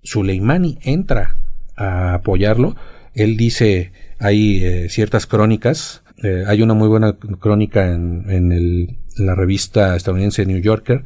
Soleimani 0.04 0.78
entra 0.82 1.38
a 1.76 2.16
apoyarlo. 2.16 2.76
Él 3.14 3.38
dice, 3.38 3.92
hay 4.20 4.64
eh, 4.64 4.90
ciertas 4.90 5.28
crónicas, 5.28 6.04
eh, 6.24 6.44
hay 6.48 6.62
una 6.62 6.74
muy 6.74 6.88
buena 6.88 7.14
crónica 7.40 7.92
en, 7.92 8.26
en, 8.30 8.98
la 9.18 9.36
revista 9.36 9.96
estadounidense 9.96 10.46
New 10.46 10.60
Yorker, 10.60 11.04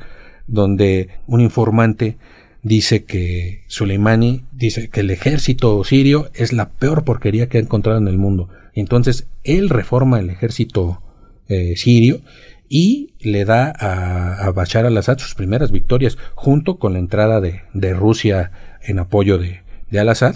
donde 0.48 1.10
un 1.28 1.42
informante 1.42 2.18
dice 2.64 3.04
que 3.04 3.64
Soleimani 3.68 4.46
dice 4.54 4.90
que 4.90 5.02
el 5.02 5.10
ejército 5.10 5.84
sirio 5.84 6.30
es 6.34 6.54
la 6.54 6.70
peor 6.70 7.04
porquería 7.04 7.50
que 7.50 7.58
ha 7.58 7.62
encontrado 7.62 8.00
en 8.00 8.08
el 8.08 8.18
mundo. 8.18 8.50
Entonces 8.74 9.28
él 9.44 9.70
reforma 9.70 10.20
el 10.20 10.30
ejército 10.30 11.02
eh, 11.50 11.76
sirio 11.76 12.22
y 12.70 13.14
le 13.20 13.46
da 13.46 13.72
a, 13.72 14.52
Bashar 14.52 14.86
al-Assad 14.86 15.18
sus 15.18 15.36
primeras 15.36 15.72
victorias 15.72 16.18
junto 16.36 16.78
con 16.78 16.94
la 16.94 17.00
entrada 17.00 17.42
de, 17.42 17.94
Rusia 17.94 18.52
en 18.84 19.00
apoyo 19.00 19.38
de, 19.38 19.62
al-Assad. 19.96 20.36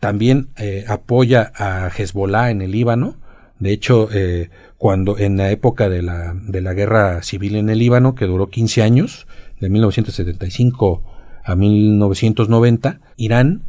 También 0.00 0.48
eh, 0.56 0.84
apoya 0.88 1.52
a 1.54 1.88
Hezbollah 1.88 2.50
en 2.50 2.62
el 2.62 2.72
Líbano. 2.72 3.16
De 3.58 3.72
hecho, 3.72 4.08
eh, 4.12 4.50
cuando 4.76 5.18
en 5.18 5.36
la 5.36 5.50
época 5.50 5.88
de 5.88 6.02
la, 6.02 6.34
de 6.34 6.60
la 6.60 6.74
guerra 6.74 7.22
civil 7.22 7.54
en 7.56 7.70
el 7.70 7.78
Líbano, 7.78 8.14
que 8.14 8.26
duró 8.26 8.50
15 8.50 8.82
años, 8.82 9.26
de 9.60 9.70
1975 9.70 11.04
a 11.44 11.54
1990, 11.54 13.00
Irán 13.16 13.62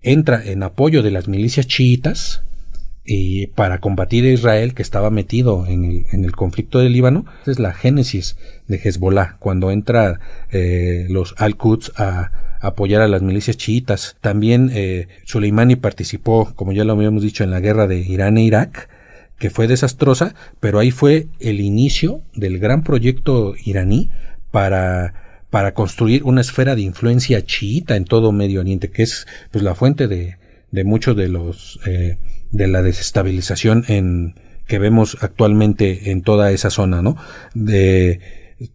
entra 0.00 0.42
en 0.42 0.62
apoyo 0.62 1.02
de 1.02 1.10
las 1.10 1.28
milicias 1.28 1.66
chiitas 1.66 2.44
y 3.04 3.48
para 3.48 3.80
combatir 3.80 4.24
a 4.24 4.30
Israel 4.30 4.72
que 4.72 4.80
estaba 4.82 5.10
metido 5.10 5.66
en 5.66 5.84
el, 5.84 6.06
en 6.12 6.24
el 6.24 6.32
conflicto 6.32 6.78
del 6.78 6.92
Líbano. 6.92 7.26
Esa 7.42 7.50
es 7.50 7.58
la 7.58 7.74
génesis 7.74 8.36
de 8.66 8.80
Hezbollah, 8.82 9.36
cuando 9.38 9.70
entra 9.70 10.18
eh, 10.50 11.06
los 11.10 11.34
Al-Quds 11.36 11.92
a, 11.96 12.32
apoyar 12.64 13.02
a 13.02 13.08
las 13.08 13.22
milicias 13.22 13.56
chiitas. 13.56 14.16
También 14.20 14.70
eh, 14.72 15.08
Soleimani 15.24 15.76
participó, 15.76 16.52
como 16.54 16.72
ya 16.72 16.84
lo 16.84 16.94
habíamos 16.94 17.22
dicho, 17.22 17.44
en 17.44 17.50
la 17.50 17.60
guerra 17.60 17.86
de 17.86 17.98
Irán 17.98 18.38
e 18.38 18.44
Irak, 18.44 18.88
que 19.38 19.50
fue 19.50 19.66
desastrosa, 19.66 20.34
pero 20.60 20.78
ahí 20.78 20.90
fue 20.90 21.26
el 21.40 21.60
inicio 21.60 22.22
del 22.34 22.58
gran 22.58 22.82
proyecto 22.82 23.54
iraní 23.64 24.10
para 24.50 25.14
para 25.50 25.72
construir 25.72 26.24
una 26.24 26.40
esfera 26.40 26.74
de 26.74 26.82
influencia 26.82 27.46
chiita 27.46 27.94
en 27.94 28.06
todo 28.06 28.32
Medio 28.32 28.58
Oriente, 28.58 28.90
que 28.90 29.04
es 29.04 29.24
pues 29.52 29.62
la 29.62 29.76
fuente 29.76 30.08
de, 30.08 30.36
de 30.72 30.82
muchos 30.82 31.16
de 31.16 31.28
los 31.28 31.78
eh, 31.86 32.18
de 32.50 32.66
la 32.66 32.82
desestabilización 32.82 33.84
en 33.86 34.34
que 34.66 34.80
vemos 34.80 35.16
actualmente 35.20 36.10
en 36.10 36.22
toda 36.22 36.50
esa 36.50 36.70
zona, 36.70 37.02
¿no? 37.02 37.16
De, 37.54 38.18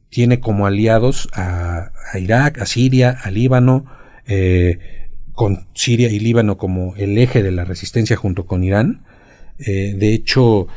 tiene 0.09 0.39
como 0.39 0.65
aliados 0.67 1.29
a, 1.33 1.91
Irak, 2.19 2.59
a 2.59 2.65
Siria, 2.65 3.17
a 3.21 3.31
Líbano, 3.31 3.85
eh, 4.27 5.07
con 5.33 5.67
Siria 5.73 6.09
y 6.09 6.19
Líbano 6.19 6.57
como 6.57 6.95
el 6.95 7.17
eje 7.17 7.43
de 7.43 7.51
la 7.51 7.65
resistencia 7.65 8.15
junto 8.15 8.45
con 8.45 8.63
Irán. 8.63 9.05
Eh, 9.59 9.95
de 9.97 10.13
hecho, 10.13 10.67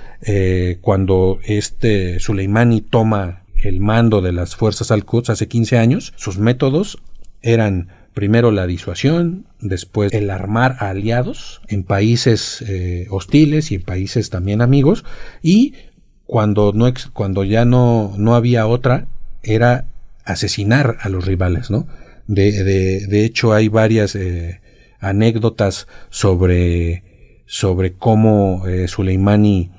cuando 0.80 1.38
este 1.44 2.20
Soleimani 2.20 2.80
toma 2.80 3.42
el 3.62 3.80
mando 3.80 4.20
de 4.20 4.32
las 4.32 4.56
fuerzas 4.56 4.90
al-Quds 4.90 5.30
hace 5.30 5.48
15 5.48 5.78
años, 5.78 6.12
sus 6.16 6.38
métodos 6.38 6.98
eran 7.42 7.88
primero 8.14 8.50
la 8.50 8.66
disuasión, 8.66 9.46
después 9.60 10.12
el 10.12 10.30
armar 10.30 10.76
a 10.80 10.90
aliados 10.90 11.62
en 11.68 11.82
países 11.82 12.62
eh, 12.68 13.06
hostiles 13.10 13.72
y 13.72 13.76
en 13.76 13.82
países 13.82 14.30
también 14.30 14.60
amigos, 14.60 15.04
y 15.42 15.74
cuando, 16.32 16.72
no, 16.72 16.90
cuando 17.12 17.44
ya 17.44 17.66
no, 17.66 18.14
no 18.16 18.34
había 18.34 18.66
otra, 18.66 19.04
era 19.42 19.84
asesinar 20.24 20.96
a 21.02 21.10
los 21.10 21.26
rivales, 21.26 21.70
¿no? 21.70 21.86
De, 22.26 22.64
de, 22.64 23.06
de 23.06 23.24
hecho, 23.26 23.52
hay 23.52 23.68
varias 23.68 24.14
eh, 24.14 24.62
anécdotas 24.98 25.88
sobre, 26.08 27.02
sobre 27.44 27.92
cómo 27.92 28.66
eh, 28.66 28.88
Soleimani 28.88 29.72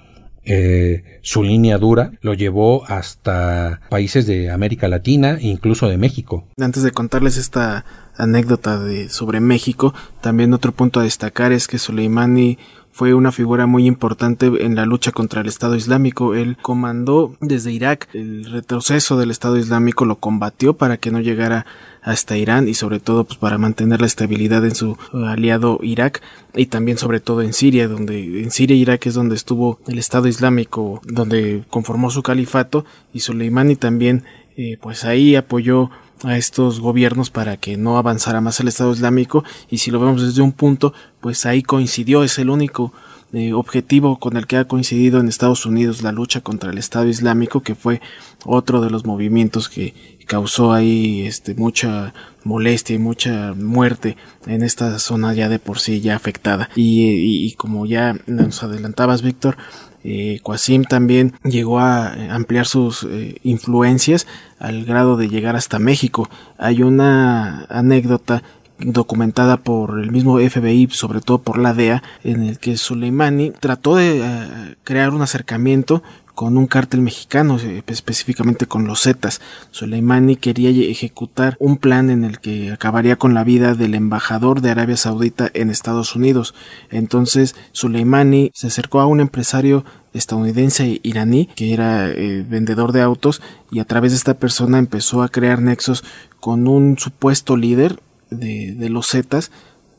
eh, 0.46 1.20
su 1.24 1.42
línea 1.42 1.80
dura 1.80 2.12
lo 2.22 2.36
llevó 2.36 2.86
hasta 2.86 3.82
países 3.90 4.28
de 4.28 4.52
América 4.52 4.88
Latina 4.88 5.40
e 5.42 5.48
incluso 5.48 5.90
de 5.90 5.98
México. 5.98 6.46
Antes 6.60 6.84
de 6.84 6.92
contarles 6.92 7.38
esta 7.38 7.84
anécdota 8.18 8.80
de 8.80 9.10
sobre 9.10 9.40
México, 9.40 9.94
también 10.22 10.54
otro 10.54 10.72
punto 10.72 11.00
a 11.00 11.04
destacar 11.04 11.52
es 11.52 11.68
que 11.68 11.80
Soleimani 11.80 12.58
fue 12.94 13.16
una 13.16 13.32
figura 13.32 13.66
muy 13.66 13.88
importante 13.88 14.46
en 14.64 14.76
la 14.76 14.86
lucha 14.86 15.12
contra 15.12 15.42
el 15.42 15.48
Estado 15.48 15.76
Islámico. 15.76 16.36
Él 16.36 16.58
comandó 16.62 17.36
desde 17.42 17.72
Irak 17.72 18.08
el 18.14 18.46
retroceso 18.46 19.18
del 19.18 19.32
Estado 19.32 19.58
Islámico, 19.58 20.06
lo 20.06 20.18
combatió 20.18 20.76
para 20.76 20.98
que 20.98 21.10
no 21.10 21.20
llegara 21.20 21.66
hasta 22.04 22.38
Irán 22.38 22.68
y 22.68 22.76
sobre 22.76 23.00
todo 23.00 23.24
pues 23.24 23.40
para 23.40 23.58
mantener 23.58 24.00
la 24.00 24.06
estabilidad 24.06 24.64
en 24.64 24.76
su 24.76 24.96
aliado 25.12 25.80
Irak 25.82 26.22
y 26.54 26.68
también 26.68 27.00
sobre 27.00 27.20
todo 27.20 27.42
en 27.42 27.54
Siria, 27.54 27.88
donde 27.88 28.44
en 28.44 28.52
Siria 28.52 28.76
e 28.76 28.80
Irak 28.80 29.08
es 29.08 29.16
donde 29.16 29.36
estuvo 29.36 29.80
el 29.88 29.98
Estado 29.98 30.28
Islámico, 30.28 31.02
donde 31.04 31.64
conformó 31.72 32.12
su 32.12 32.22
califato 32.22 32.86
y 33.12 33.22
Soleimani 33.22 33.76
también 33.76 34.24
eh, 34.56 34.78
pues 34.80 35.04
ahí 35.04 35.36
apoyó 35.36 35.90
a 36.24 36.38
estos 36.38 36.80
gobiernos 36.80 37.30
para 37.30 37.58
que 37.58 37.78
no 37.78 37.98
avanzara 37.98 38.42
más 38.42 38.60
el 38.60 38.68
Estado 38.68 38.92
Islámico 38.92 39.44
y 39.70 39.80
si 39.80 39.92
lo 39.92 40.00
vemos 40.00 40.22
desde 40.22 40.42
un 40.42 40.52
punto 40.52 40.94
pues 41.22 41.46
ahí 41.46 41.64
coincidió 41.64 42.24
es 42.24 42.38
el 42.40 42.50
único 42.50 42.94
eh, 43.34 43.54
objetivo 43.54 44.20
con 44.20 44.38
el 44.38 44.46
que 44.46 44.58
ha 44.58 44.66
coincidido 44.66 45.20
en 45.20 45.28
Estados 45.28 45.66
Unidos 45.66 46.04
la 46.04 46.12
lucha 46.12 46.42
contra 46.42 46.72
el 46.72 46.78
Estado 46.78 47.08
Islámico 47.08 47.62
que 47.62 47.76
fue 47.76 48.02
otro 48.46 48.82
de 48.82 48.90
los 48.90 49.06
movimientos 49.06 49.70
que 49.70 49.94
causó 50.26 50.74
ahí 50.74 51.26
este 51.26 51.56
mucha 51.56 52.14
molestia 52.44 52.96
y 52.96 53.00
mucha 53.00 53.54
muerte 53.54 54.18
en 54.46 54.64
esta 54.64 55.00
zona 55.00 55.34
ya 55.34 55.50
de 55.50 55.60
por 55.60 55.80
sí 55.80 56.02
ya 56.02 56.16
afectada. 56.16 56.70
Y, 56.76 57.46
y 57.46 57.54
como 57.54 57.86
ya 57.86 58.16
nos 58.28 58.64
adelantabas 58.64 59.22
Víctor 59.22 59.58
eh, 60.04 60.42
también 60.90 61.34
llegó 61.44 61.80
a 61.80 62.14
ampliar 62.34 62.66
sus 62.66 63.08
eh, 63.10 63.38
influencias 63.44 64.28
al 64.60 64.86
grado 64.86 65.18
de 65.18 65.30
llegar 65.30 65.56
hasta 65.56 65.80
México. 65.80 66.30
Hay 66.58 66.84
una 66.84 67.66
anécdota 67.70 68.44
documentada 68.86 69.58
por 69.58 70.00
el 70.00 70.12
mismo 70.12 70.38
FBI, 70.38 70.90
sobre 70.92 71.22
todo 71.22 71.40
por 71.40 71.58
la 71.58 71.74
DEA, 71.74 72.04
en 72.24 72.44
el 72.44 72.60
que 72.60 72.78
Soleimani 72.78 73.52
trató 73.52 73.96
de 73.96 74.20
eh, 74.20 74.76
crear 74.84 75.12
un 75.12 75.22
acercamiento 75.22 76.04
con 76.36 76.58
un 76.58 76.66
cártel 76.68 77.02
mexicano, 77.02 77.58
eh, 77.60 77.84
específicamente 77.88 78.66
con 78.66 78.88
los 78.88 79.02
Zetas. 79.04 79.42
Soleimani 79.72 80.36
quería 80.36 80.70
ejecutar 80.70 81.56
un 81.60 81.78
plan 81.78 82.10
en 82.10 82.24
el 82.24 82.40
que 82.40 82.72
acabaría 82.72 83.18
con 83.18 83.34
la 83.34 83.44
vida 83.44 83.76
del 83.76 83.96
embajador 83.96 84.62
de 84.62 84.72
Arabia 84.72 84.98
Saudita 84.98 85.50
en 85.54 85.70
Estados 85.70 86.16
Unidos. 86.16 86.56
Entonces 86.90 87.56
Soleimani 87.72 88.52
se 88.54 88.68
acercó 88.68 89.00
a 89.00 89.06
un 89.06 89.20
empresario 89.20 89.86
estadounidense 90.14 91.00
iraní 91.04 91.48
que 91.56 91.74
era 91.74 92.10
eh, 92.10 92.46
vendedor 92.48 92.92
de 92.92 93.02
autos 93.02 93.42
y 93.72 93.80
a 93.80 93.86
través 93.86 94.12
de 94.12 94.18
esta 94.18 94.36
persona 94.36 94.78
empezó 94.78 95.24
a 95.24 95.30
crear 95.30 95.60
nexos 95.62 96.04
con 96.40 96.68
un 96.68 96.98
supuesto 97.00 97.58
líder 97.58 98.00
de, 98.34 98.74
de 98.74 98.90
los 98.90 99.10
Zetas 99.10 99.52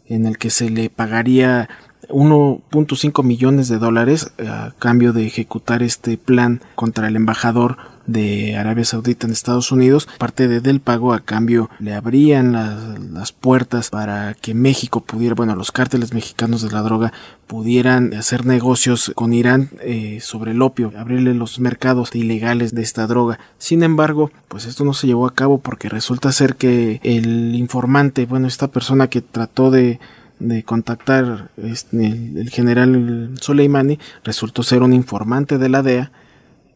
en 0.07 0.27
el 0.27 0.38
que 0.38 0.51
se 0.51 0.70
le 0.70 0.90
pagaría 0.90 1.68
1.5 2.09 3.23
millones 3.23 3.68
de 3.68 3.79
dólares 3.79 4.33
eh, 4.38 4.49
a 4.49 4.75
cambio 4.79 5.12
de 5.12 5.27
ejecutar 5.27 5.83
este 5.83 6.18
plan 6.18 6.61
contra 6.75 7.09
el 7.09 7.16
embajador 7.16 7.77
de 8.07 8.57
Arabia 8.57 8.85
Saudita 8.85 9.27
en 9.27 9.33
Estados 9.33 9.73
Unidos. 9.73 10.09
Parte 10.19 10.49
de, 10.49 10.61
del 10.61 10.81
pago 10.81 11.12
a 11.12 11.21
cambio 11.21 11.71
le 11.79 11.95
abrían 11.95 12.53
las, 12.53 13.33
puertas 13.33 13.90
para 13.90 14.35
que 14.35 14.55
México 14.55 15.01
pudiera, 15.01 15.35
bueno, 15.35 15.57
los 15.57 15.73
cárteles 15.73 16.14
mexicanos 16.14 16.62
de 16.62 16.71
la 16.71 16.83
droga 16.83 17.12
pudieran 17.47 18.14
hacer 18.14 18.47
negocios 18.47 19.12
con 19.14 19.33
Irán 19.33 19.71
eh, 19.81 20.19
sobre 20.21 20.53
el 20.53 20.62
opio, 20.62 20.93
abrirle 20.97 21.35
los 21.35 21.61
mercados 21.61 22.14
ilegales 22.14 22.75
de 22.75 22.83
esta 22.83 23.07
droga. 23.07 23.38
Sin 23.59 23.83
embargo, 23.83 24.31
pues 24.49 24.67
esto 24.67 24.85
no 24.85 24.95
se 24.95 25.07
llevó 25.07 25.27
a 25.27 25.35
cabo 25.35 25.59
porque 25.59 25.88
resulta 25.88 26.33
ser 26.33 26.57
que 26.57 27.01
el 27.03 27.55
informante, 27.55 28.27
bueno, 28.27 28.47
esta 28.47 28.69
persona 28.69 29.09
que 29.09 29.21
trató 29.21 29.71
de 29.71 30.01
de 30.38 30.64
contactar 30.64 31.51
este, 31.57 32.07
el, 32.07 32.51
general 32.51 33.31
Soleimani 33.40 33.99
resultó 34.25 34.62
ser 34.62 34.83
un 34.83 34.93
informante 34.93 35.59
de 35.59 35.69
la 35.69 35.83
DEA 35.83 36.11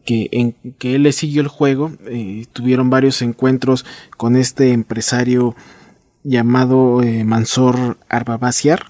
que, 0.09 0.31
en, 0.33 0.55
que 0.79 0.94
él 0.94 1.03
le 1.03 1.12
siguió 1.12 1.42
el 1.42 1.49
juego 1.49 1.92
eh, 2.07 2.47
tuvieron 2.55 2.88
varios 2.88 3.21
encuentros 3.21 3.85
con 4.16 4.37
este 4.37 4.73
empresario 4.73 5.55
llamado 6.25 7.03
eh, 7.03 7.25
Mansor 7.25 7.99
Arbabasiar 8.09 8.87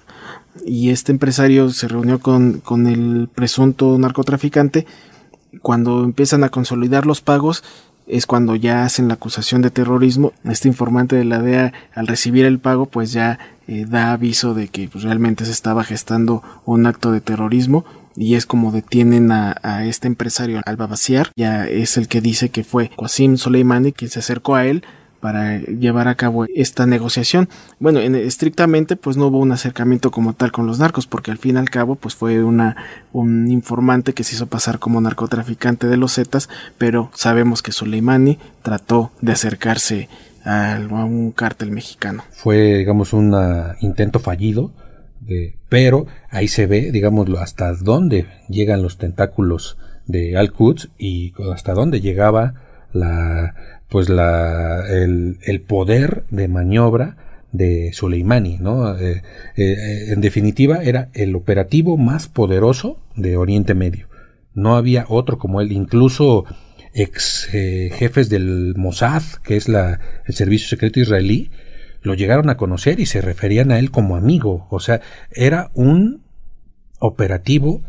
y 0.65 0.91
este 0.91 1.11
empresario 1.11 1.71
se 1.71 1.89
reunió 1.89 2.19
con, 2.19 2.61
con 2.61 2.87
el 2.87 3.27
presunto 3.35 3.97
narcotraficante 3.97 4.85
cuando 5.61 6.05
empiezan 6.05 6.45
a 6.45 6.49
consolidar 6.49 7.05
los 7.05 7.19
pagos 7.19 7.65
es 8.07 8.25
cuando 8.25 8.55
ya 8.55 8.85
hacen 8.85 9.09
la 9.09 9.15
acusación 9.15 9.61
de 9.61 9.69
terrorismo. 9.71 10.31
Este 10.43 10.67
informante 10.67 11.15
de 11.15 11.25
la 11.25 11.43
DEA, 11.43 11.73
al 11.93 12.07
recibir 12.07 12.43
el 12.45 12.57
pago, 12.57 12.87
pues 12.87 13.11
ya 13.11 13.37
eh, 13.67 13.85
da 13.87 14.13
aviso 14.13 14.55
de 14.55 14.67
que 14.67 14.87
pues, 14.87 15.03
realmente 15.03 15.45
se 15.45 15.51
estaba 15.51 15.83
gestando 15.83 16.41
un 16.65 16.87
acto 16.87 17.11
de 17.11 17.21
terrorismo 17.21 17.85
y 18.19 18.35
es 18.35 18.45
como 18.45 18.73
detienen 18.73 19.31
a, 19.31 19.85
este 19.85 20.07
empresario 20.07 20.61
Alba 20.65 20.87
Baciar, 20.87 21.31
ya 21.37 21.65
es 21.65 21.95
el 21.95 22.09
que 22.09 22.19
dice 22.19 22.49
que 22.49 22.65
fue 22.65 22.91
Qasim 22.99 23.37
Soleimani 23.37 23.93
quien 23.93 24.11
se 24.11 24.19
acercó 24.19 24.55
a 24.55 24.65
él 24.65 24.83
para 25.21 25.59
llevar 25.59 26.09
a 26.09 26.15
cabo 26.15 26.45
esta 26.53 26.85
negociación. 26.85 27.47
Bueno, 27.79 27.99
en, 27.99 28.15
estrictamente 28.15 28.97
pues 28.97 29.15
no 29.15 29.27
hubo 29.27 29.39
un 29.39 29.53
acercamiento 29.53 30.11
como 30.11 30.33
tal 30.33 30.51
con 30.51 30.67
los 30.67 30.79
narcos 30.79 31.07
porque 31.07 31.31
al 31.31 31.37
fin 31.37 31.55
y 31.55 31.59
al 31.59 31.69
cabo 31.69 31.95
pues 31.95 32.13
fue 32.13 32.43
una 32.43 32.75
un 33.13 33.49
informante 33.49 34.13
que 34.13 34.25
se 34.25 34.35
hizo 34.35 34.47
pasar 34.47 34.79
como 34.79 34.99
narcotraficante 34.99 35.87
de 35.87 35.95
los 35.95 36.15
Zetas, 36.15 36.49
pero 36.77 37.11
sabemos 37.13 37.61
que 37.61 37.71
Soleimani 37.71 38.37
trató 38.63 39.11
de 39.21 39.31
acercarse 39.31 40.09
a 40.43 40.77
un 41.05 41.31
cártel 41.31 41.71
mexicano. 41.71 42.23
Fue, 42.31 42.77
digamos, 42.77 43.13
un 43.13 43.33
intento 43.81 44.19
fallido, 44.19 44.71
pero 45.69 46.07
ahí 46.29 46.47
se 46.47 46.65
ve, 46.65 46.91
digamos, 46.91 47.27
hasta 47.39 47.73
dónde 47.73 48.25
llegan 48.47 48.81
los 48.81 48.97
tentáculos 48.97 49.77
de 50.07 50.37
Al-Quds 50.37 50.89
y 50.97 51.33
hasta 51.53 51.73
dónde 51.73 52.01
llegaba 52.01 52.55
la, 52.93 53.53
pues 53.89 54.09
la, 54.09 54.85
el, 54.89 55.61
poder 55.67 56.23
de 56.29 56.47
maniobra 56.47 57.17
de 57.51 57.91
Soleimani, 57.93 58.57
¿no? 58.59 58.97
Eh, 58.97 59.21
eh, 59.55 60.05
en 60.09 60.21
definitiva, 60.21 60.83
era 60.83 61.09
el 61.13 61.35
operativo 61.35 61.97
más 61.97 62.27
poderoso 62.27 62.99
de 63.15 63.37
Oriente 63.37 63.73
Medio. 63.73 64.07
No 64.53 64.75
había 64.75 65.05
otro 65.07 65.37
como 65.37 65.61
él, 65.61 65.71
incluso 65.71 66.45
ex 66.93 67.49
eh, 67.53 67.91
jefes 67.93 68.29
del 68.29 68.73
Mossad, 68.77 69.23
que 69.43 69.57
es 69.57 69.67
la, 69.67 69.99
el 70.25 70.33
servicio 70.33 70.69
secreto 70.69 70.99
israelí, 70.99 71.49
lo 72.01 72.13
llegaron 72.13 72.49
a 72.49 72.57
conocer 72.57 72.99
y 72.99 73.05
se 73.05 73.21
referían 73.21 73.71
a 73.71 73.79
él 73.79 73.91
como 73.91 74.15
amigo. 74.15 74.67
O 74.69 74.79
sea, 74.79 75.01
era 75.31 75.71
un 75.73 76.23
operativo 76.99 77.81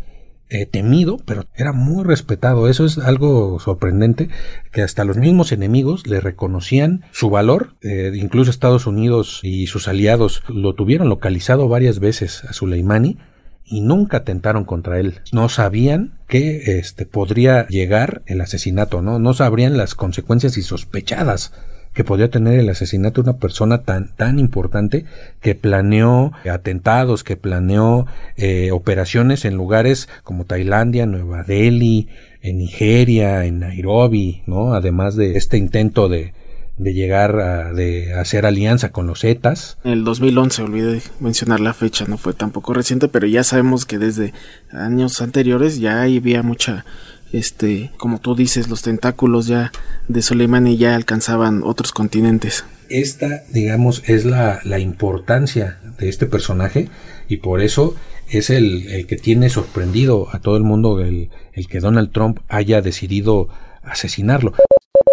eh, 0.53 0.67
temido, 0.67 1.19
pero 1.25 1.45
era 1.55 1.73
muy 1.73 2.03
respetado. 2.03 2.69
Eso 2.69 2.85
es 2.85 2.99
algo 2.99 3.61
sorprendente, 3.61 4.29
que 4.73 4.83
hasta 4.83 5.05
los 5.05 5.17
mismos 5.17 5.53
enemigos 5.53 6.09
le 6.09 6.21
reconocían 6.21 7.05
su 7.13 7.31
valor. 7.31 7.77
Eh, 7.83 8.11
incluso 8.17 8.51
Estados 8.51 8.87
Unidos 8.87 9.41
y 9.45 9.69
sus 9.69 9.87
aliados 9.87 10.43
lo 10.49 10.75
tuvieron 10.75 11.09
localizado 11.09 11.69
varias 11.69 12.01
veces 12.01 12.43
a 12.45 12.53
Soleimani 12.53 13.19
y 13.65 13.81
nunca 13.81 14.19
atentaron 14.19 14.65
contra 14.65 14.99
él. 14.99 15.21
No 15.31 15.49
sabían 15.49 16.19
que 16.27 16.79
este 16.79 17.07
podría 17.07 17.69
llegar 17.69 18.23
el 18.27 18.41
asesinato, 18.41 19.03
¿no? 19.03 19.21
No 19.21 19.35
sabrían 19.35 19.77
las 19.77 19.95
consecuencias 19.95 20.57
insospechadas 20.57 21.53
que 21.93 22.05
podía 22.05 22.31
tener 22.31 22.59
el 22.59 22.69
asesinato 22.69 23.23
de 23.23 23.31
una 23.31 23.39
persona 23.39 23.83
tan, 23.83 24.09
tan 24.15 24.39
importante 24.39 25.05
que 25.41 25.55
planeó 25.55 26.33
atentados, 26.51 27.25
que 27.25 27.37
planeó 27.37 28.07
eh, 28.37 28.71
operaciones 28.73 29.45
en 29.45 29.57
lugares 29.57 30.09
como 30.23 30.45
Tailandia, 30.45 31.07
Nueva 31.07 31.43
Delhi, 31.43 32.09
en 32.43 32.59
Nigeria, 32.59 33.45
en 33.45 33.59
Nairobi, 33.59 34.43
¿no? 34.47 34.75
Además 34.75 35.17
de 35.17 35.37
este 35.37 35.59
intento 35.59 36.09
de, 36.09 36.33
de 36.81 36.95
llegar 36.95 37.39
a 37.39 37.73
de 37.73 38.15
hacer 38.15 38.47
alianza 38.47 38.91
con 38.91 39.07
los 39.07 39.21
Zetas. 39.21 39.77
En 39.85 39.93
el 39.93 40.05
2011, 40.05 40.63
olvidé 40.63 41.03
mencionar 41.21 41.61
la 41.61 41.75
fecha, 41.75 42.07
no 42.09 42.17
fue 42.17 42.33
tampoco 42.33 42.73
reciente, 42.73 43.09
pero 43.09 43.27
ya 43.27 43.45
sabemos 43.45 43.85
que 43.85 43.99
desde 43.99 44.33
años 44.73 45.21
anteriores 45.21 45.79
ya 45.79 46.03
había 46.03 46.43
mucha 46.43 46.87
este, 47.33 47.91
como 47.97 48.21
tú 48.21 48.35
dices, 48.35 48.69
los 48.69 48.83
tentáculos 48.83 49.47
ya 49.47 49.73
de 50.09 50.23
Soleimani 50.23 50.77
ya 50.77 50.95
alcanzaban 50.95 51.63
otros 51.63 51.93
continentes. 51.93 52.65
Esta, 52.89 53.43
digamos, 53.51 54.03
es 54.07 54.25
la, 54.25 54.61
la 54.65 54.79
importancia 54.79 55.79
de 55.99 56.09
este 56.09 56.27
personaje 56.27 56.89
y 57.29 57.39
por 57.39 57.61
eso 57.61 57.95
es 58.29 58.51
el, 58.51 58.89
el, 58.89 59.07
que 59.07 59.17
tiene 59.17 59.49
sorprendido 59.49 60.29
a 60.33 60.41
todo 60.41 60.57
el 60.57 60.65
mundo 60.65 61.01
el, 61.01 61.31
el 61.53 61.69
que 61.69 61.81
Donald 61.81 62.13
Trump 62.13 62.41
haya 62.49 62.83
decidido 62.83 63.49
asesinarlo. 63.83 64.55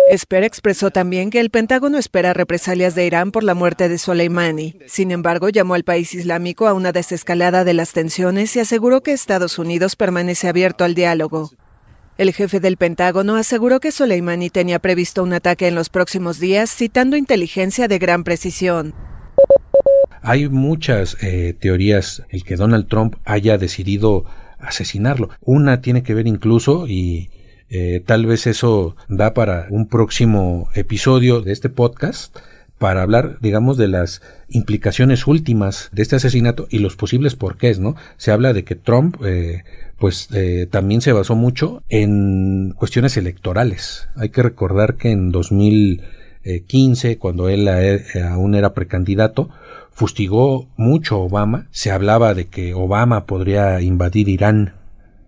Esper 0.10 0.46
expresó 0.46 0.90
también 0.90 1.30
que 1.30 1.42
el 1.42 1.50
Pentágono 1.50 1.98
espera 1.98 2.34
represalias 2.34 2.96
de 2.96 3.06
Irán 3.06 3.32
por 3.32 3.44
la 3.44 3.54
muerte 3.54 3.90
de 3.90 3.98
Soleimani. 3.98 4.80
Sin 4.86 5.12
embargo, 5.12 5.50
llamó 5.50 5.74
al 5.74 5.84
país 5.84 6.14
islámico 6.14 6.66
a 6.68 6.74
una 6.74 6.94
desescalada 6.94 7.66
de 7.66 7.74
las 7.74 7.92
tensiones 7.92 8.56
y 8.56 8.62
aseguró 8.62 9.04
que 9.04 9.12
Estados 9.12 9.60
Unidos 9.60 9.98
permanece 9.98 10.48
abierto 10.48 10.86
al 10.86 10.96
diálogo. 10.96 11.52
El 12.18 12.34
jefe 12.34 12.60
del 12.60 12.78
Pentágono 12.78 13.36
aseguró 13.36 13.80
que 13.80 13.92
Soleimani 13.92 14.50
tenía 14.50 14.80
previsto 14.80 15.22
un 15.22 15.34
ataque 15.34 15.68
en 15.68 15.76
los 15.76 15.90
próximos 15.90 16.40
días, 16.40 16.76
citando 16.76 17.16
inteligencia 17.16 17.88
de 17.88 18.00
gran 18.00 18.24
precisión. 18.24 18.96
Hay 20.24 20.50
muchas 20.50 21.16
eh, 21.22 21.56
teorías 21.60 22.24
el 22.30 22.44
que 22.44 22.56
Donald 22.56 22.88
Trump 22.88 23.18
haya 23.24 23.60
decidido 23.60 24.26
asesinarlo. 24.58 25.30
Una 25.42 25.82
tiene 25.82 26.02
que 26.02 26.16
ver 26.16 26.26
incluso 26.26 26.88
y 26.88 27.30
eh, 27.70 28.02
tal 28.04 28.26
vez 28.26 28.48
eso 28.48 28.96
da 29.08 29.36
para 29.36 29.68
un 29.70 29.88
próximo 29.88 30.70
episodio 30.74 31.42
de 31.42 31.52
este 31.52 31.70
podcast 31.70 32.36
para 32.78 33.02
hablar, 33.02 33.38
digamos, 33.42 33.78
de 33.78 33.88
las 33.88 34.22
implicaciones 34.50 35.26
últimas 35.28 35.90
de 35.92 36.04
este 36.04 36.16
asesinato 36.18 36.68
y 36.70 36.80
los 36.80 36.96
posibles 36.96 37.36
porqués, 37.36 37.80
¿no? 37.80 37.96
Se 38.18 38.32
habla 38.32 38.54
de 38.54 38.64
que 38.64 38.76
Trump 38.76 39.18
eh, 39.26 39.64
pues 39.98 40.30
eh, 40.34 40.68
también 40.70 41.02
se 41.02 41.12
basó 41.12 41.36
mucho 41.36 41.84
en 41.90 42.74
cuestiones 42.78 43.18
electorales. 43.18 44.08
Hay 44.16 44.30
que 44.30 44.44
recordar 44.44 44.96
que 44.96 45.12
en 45.12 45.32
2015, 45.32 47.18
cuando 47.18 47.50
él 47.50 47.68
eh, 47.68 48.04
aún 48.30 48.54
era 48.54 48.74
precandidato, 48.74 49.50
fustigó 49.92 50.70
mucho 50.78 51.16
a 51.16 51.20
Obama. 51.20 51.68
Se 51.72 51.92
hablaba 51.92 52.36
de 52.36 52.46
que 52.46 52.76
Obama 52.76 53.26
podría 53.26 53.82
invadir 53.82 54.30
Irán 54.30 54.76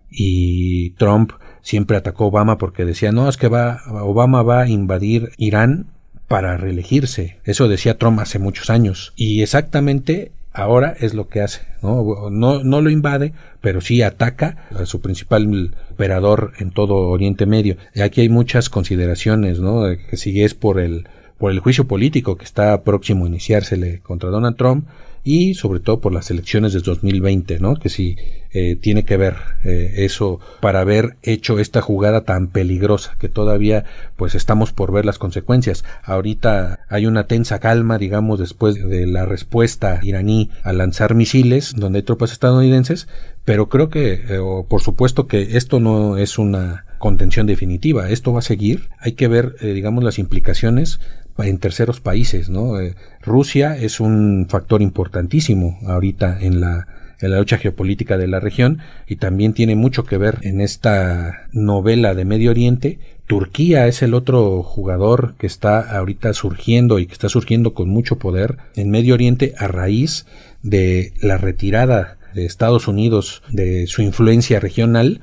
y 0.08 0.90
Trump 0.90 1.32
siempre 1.62 1.96
atacó 1.96 2.24
a 2.24 2.28
Obama 2.28 2.58
porque 2.58 2.84
decía, 2.84 3.10
no, 3.10 3.28
es 3.28 3.36
que 3.36 3.48
va, 3.48 3.80
Obama 3.88 4.42
va 4.42 4.62
a 4.62 4.68
invadir 4.68 5.32
Irán 5.36 5.88
para 6.30 6.56
reelegirse. 6.56 7.38
Eso 7.44 7.66
decía 7.66 7.98
Trump 7.98 8.20
hace 8.20 8.38
muchos 8.38 8.70
años. 8.70 9.12
Y 9.16 9.42
exactamente 9.42 10.30
ahora 10.52 10.94
es 11.00 11.12
lo 11.12 11.28
que 11.28 11.40
hace. 11.40 11.62
¿no? 11.82 12.30
No, 12.30 12.62
no 12.62 12.80
lo 12.80 12.88
invade, 12.88 13.32
pero 13.60 13.80
sí 13.80 14.00
ataca 14.02 14.68
a 14.78 14.86
su 14.86 15.00
principal 15.00 15.74
operador 15.90 16.52
en 16.60 16.70
todo 16.70 17.08
Oriente 17.08 17.46
Medio. 17.46 17.78
Y 17.96 18.02
aquí 18.02 18.20
hay 18.20 18.28
muchas 18.28 18.70
consideraciones, 18.70 19.58
¿no? 19.58 19.82
Que 20.08 20.16
si 20.16 20.40
es 20.44 20.54
por 20.54 20.78
el, 20.78 21.08
por 21.36 21.50
el 21.50 21.58
juicio 21.58 21.88
político 21.88 22.36
que 22.36 22.44
está 22.44 22.80
próximo 22.84 23.24
a 23.24 23.28
iniciársele 23.28 23.98
contra 23.98 24.30
Donald 24.30 24.56
Trump, 24.56 24.86
y 25.24 25.54
sobre 25.54 25.80
todo 25.80 26.00
por 26.00 26.12
las 26.12 26.30
elecciones 26.30 26.72
de 26.72 26.80
2020, 26.80 27.58
¿no? 27.58 27.76
Que 27.76 27.88
si 27.88 28.16
eh, 28.52 28.74
tiene 28.74 29.04
que 29.04 29.16
ver 29.16 29.36
eh, 29.64 29.92
eso 29.98 30.40
para 30.60 30.80
haber 30.80 31.16
hecho 31.22 31.60
esta 31.60 31.80
jugada 31.80 32.22
tan 32.24 32.48
peligrosa 32.48 33.16
que 33.20 33.28
todavía 33.28 33.84
pues 34.16 34.34
estamos 34.34 34.72
por 34.72 34.92
ver 34.92 35.04
las 35.04 35.18
consecuencias. 35.18 35.84
Ahorita 36.02 36.80
hay 36.88 37.06
una 37.06 37.28
tensa 37.28 37.60
calma, 37.60 37.98
digamos, 37.98 38.40
después 38.40 38.74
de 38.74 39.06
la 39.06 39.24
respuesta 39.24 40.00
iraní 40.02 40.50
a 40.64 40.72
lanzar 40.72 41.14
misiles 41.14 41.74
donde 41.76 41.98
hay 41.98 42.02
tropas 42.02 42.32
estadounidenses, 42.32 43.06
pero 43.44 43.68
creo 43.68 43.88
que, 43.88 44.14
eh, 44.14 44.40
por 44.68 44.80
supuesto 44.80 45.26
que 45.26 45.56
esto 45.56 45.78
no 45.78 46.16
es 46.16 46.38
una 46.38 46.86
contención 46.98 47.46
definitiva. 47.46 48.10
Esto 48.10 48.32
va 48.32 48.40
a 48.40 48.42
seguir. 48.42 48.88
Hay 48.98 49.12
que 49.12 49.28
ver, 49.28 49.56
digamos, 49.60 50.04
las 50.04 50.18
implicaciones 50.18 51.00
en 51.42 51.58
terceros 51.58 52.00
países, 52.00 52.48
¿no? 52.48 52.80
Eh, 52.80 52.94
Rusia 53.22 53.76
es 53.76 54.00
un 54.00 54.46
factor 54.48 54.82
importantísimo 54.82 55.78
ahorita 55.86 56.38
en 56.40 56.60
la, 56.60 56.86
en 57.20 57.30
la 57.30 57.38
lucha 57.38 57.58
geopolítica 57.58 58.18
de 58.18 58.28
la 58.28 58.40
región 58.40 58.78
y 59.06 59.16
también 59.16 59.52
tiene 59.52 59.76
mucho 59.76 60.04
que 60.04 60.18
ver 60.18 60.38
en 60.42 60.60
esta 60.60 61.48
novela 61.52 62.14
de 62.14 62.24
Medio 62.24 62.50
Oriente. 62.50 62.98
Turquía 63.26 63.86
es 63.86 64.02
el 64.02 64.14
otro 64.14 64.62
jugador 64.62 65.34
que 65.38 65.46
está 65.46 65.80
ahorita 65.80 66.32
surgiendo 66.32 66.98
y 66.98 67.06
que 67.06 67.12
está 67.12 67.28
surgiendo 67.28 67.74
con 67.74 67.88
mucho 67.88 68.18
poder 68.18 68.56
en 68.74 68.90
Medio 68.90 69.14
Oriente 69.14 69.54
a 69.58 69.68
raíz 69.68 70.26
de 70.62 71.12
la 71.20 71.38
retirada 71.38 72.18
de 72.34 72.44
Estados 72.44 72.88
Unidos 72.88 73.42
de 73.50 73.86
su 73.86 74.02
influencia 74.02 74.60
regional 74.60 75.20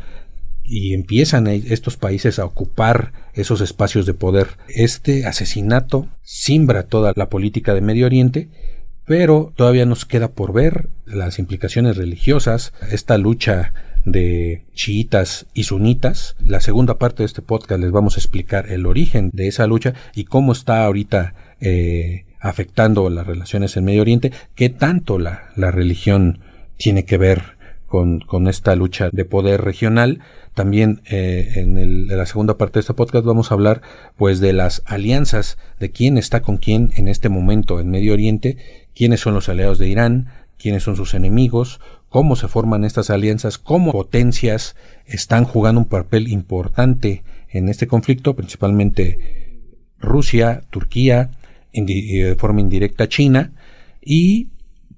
y 0.68 0.94
empiezan 0.94 1.48
estos 1.48 1.96
países 1.98 2.40
a 2.40 2.46
ocupar 2.46 3.14
esos 3.34 3.62
espacios 3.62 4.06
de 4.06 4.14
poder. 4.14 4.48
Este 4.68 5.26
asesinato 5.26 6.08
simbra 6.24 6.84
toda 6.84 7.14
la 7.16 7.30
política 7.30 7.74
de 7.74 7.82
Medio 7.82 8.06
Oriente, 8.06 8.50
pero 9.06 9.54
todavía 9.56 9.86
nos 9.86 10.06
queda 10.06 10.34
por 10.34 10.52
ver 10.52 10.90
las 11.06 11.40
implicaciones 11.40 11.96
religiosas, 11.96 12.74
esta 12.92 13.18
lucha 13.18 13.74
de 14.04 14.66
chiitas 14.74 15.48
y 15.54 15.64
sunitas. 15.64 16.36
La 16.40 16.60
segunda 16.60 16.98
parte 16.98 17.24
de 17.24 17.28
este 17.28 17.42
podcast 17.42 17.82
les 17.82 17.92
vamos 17.92 18.16
a 18.16 18.20
explicar 18.20 18.70
el 18.70 18.86
origen 18.86 19.30
de 19.34 19.48
esa 19.48 19.68
lucha 19.68 19.94
y 20.16 20.26
cómo 20.26 20.52
está 20.52 20.84
ahorita 20.84 21.34
eh, 21.62 22.26
afectando 22.42 23.10
las 23.10 23.26
relaciones 23.26 23.78
en 23.78 23.86
Medio 23.86 24.02
Oriente, 24.02 24.32
qué 24.56 24.70
tanto 24.70 25.18
la, 25.18 25.50
la 25.56 25.72
religión 25.72 26.40
tiene 26.78 27.06
que 27.06 27.18
ver 27.18 27.57
con, 27.88 28.20
con 28.20 28.48
esta 28.48 28.76
lucha 28.76 29.10
de 29.12 29.26
poder 29.26 29.62
regional. 29.62 30.20
También 30.54 31.02
eh, 31.10 31.54
en, 31.56 32.08
la 32.08 32.26
segunda 32.26 32.58
parte 32.58 32.76
de 32.76 32.82
este 32.82 32.94
podcast 32.94 33.26
vamos 33.26 33.52
a 33.52 33.56
hablar 33.56 33.82
pues 34.16 34.40
de 34.40 34.54
las 34.54 34.84
alianzas, 34.86 35.58
de 35.80 35.92
quién 35.92 36.18
está 36.18 36.42
con 36.42 36.58
quién 36.58 36.92
en 36.96 37.08
este 37.08 37.30
momento 37.30 37.80
en 37.80 37.90
Medio 37.90 38.14
Oriente, 38.14 38.58
quiénes 38.96 39.22
son 39.22 39.34
los 39.34 39.50
aliados 39.50 39.80
de 39.80 39.88
Irán, 39.88 40.28
quiénes 40.58 40.84
son 40.84 40.96
sus 40.96 41.14
enemigos, 41.14 41.80
cómo 42.10 42.36
se 42.36 42.48
forman 42.48 42.84
estas 42.84 43.10
alianzas, 43.10 43.58
cómo 43.58 43.92
potencias 43.92 44.76
están 45.06 45.46
jugando 45.46 45.82
un 45.82 45.88
papel 45.88 46.28
importante 46.28 47.24
en 47.50 47.70
este 47.70 47.88
conflicto, 47.88 48.36
principalmente 48.36 49.60
Rusia, 50.00 50.64
Turquía, 50.70 51.32
de 51.74 52.36
forma 52.38 52.62
indirecta 52.62 53.08
China, 53.08 53.52
y 54.02 54.50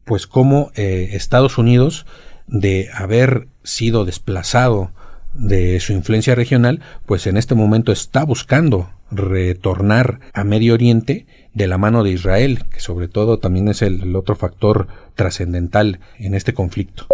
pues 0.05 0.27
cómo 0.27 0.71
eh, 0.75 1.09
Estados 1.13 1.57
Unidos, 1.57 2.05
de 2.49 2.89
haber 2.93 3.47
sido 3.63 4.05
desplazado 4.05 4.91
de 5.33 5.79
su 5.79 5.93
influencia 5.93 6.35
regional, 6.35 6.81
pues 7.05 7.27
en 7.27 7.37
este 7.37 7.55
momento 7.55 7.91
está 7.91 8.23
buscando 8.23 8.89
retornar 9.11 10.19
a 10.33 10.43
Medio 10.43 10.73
Oriente 10.73 11.25
de 11.53 11.67
la 11.67 11.77
mano 11.77 12.03
de 12.03 12.11
Israel, 12.11 12.65
que 12.71 12.79
sobre 12.79 13.07
todo 13.07 13.39
también 13.39 13.67
es 13.67 13.81
el, 13.81 14.15
otro 14.15 14.35
factor 14.35 14.87
trascendental 15.15 15.99
en 16.17 16.33
este 16.33 16.53
conflicto. 16.53 17.07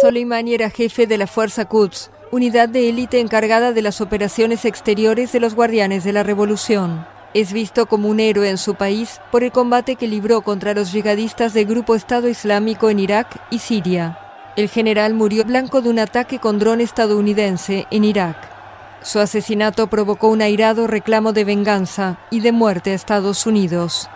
Soleimani 0.00 0.54
era 0.54 0.70
jefe 0.70 1.06
de 1.06 1.18
la 1.18 1.26
Fuerza 1.26 1.66
Quds, 1.66 2.10
unidad 2.30 2.68
de 2.68 2.88
élite 2.88 3.20
encargada 3.20 3.72
de 3.72 3.82
las 3.82 4.00
operaciones 4.00 4.64
exteriores 4.64 5.32
de 5.32 5.40
los 5.40 5.54
Guardianes 5.54 6.04
de 6.04 6.12
la 6.12 6.22
Revolución. 6.22 7.06
Es 7.34 7.52
visto 7.52 7.86
como 7.86 8.08
un 8.08 8.20
héroe 8.20 8.50
en 8.50 8.58
su 8.58 8.74
país 8.74 9.20
por 9.30 9.42
el 9.42 9.52
combate 9.52 9.96
que 9.96 10.06
libró 10.06 10.42
contra 10.42 10.74
los 10.74 10.92
yihadistas 10.92 11.54
del 11.54 11.66
Grupo 11.66 11.94
Estado 11.94 12.28
Islámico 12.28 12.90
en 12.90 12.98
Irak 12.98 13.40
y 13.50 13.58
Siria. 13.58 14.21
El 14.54 14.68
general 14.68 15.14
murió 15.14 15.44
blanco 15.44 15.80
de 15.80 15.88
un 15.88 15.98
ataque 15.98 16.38
con 16.38 16.58
dron 16.58 16.82
estadounidense 16.82 17.86
en 17.90 18.04
Irak. 18.04 18.36
Su 19.02 19.18
asesinato 19.18 19.86
provocó 19.86 20.28
un 20.28 20.42
airado 20.42 20.86
reclamo 20.86 21.32
de 21.32 21.44
venganza 21.44 22.18
y 22.30 22.40
de 22.40 22.52
muerte 22.52 22.90
a 22.90 22.94
Estados 22.94 23.46
Unidos. 23.46 24.10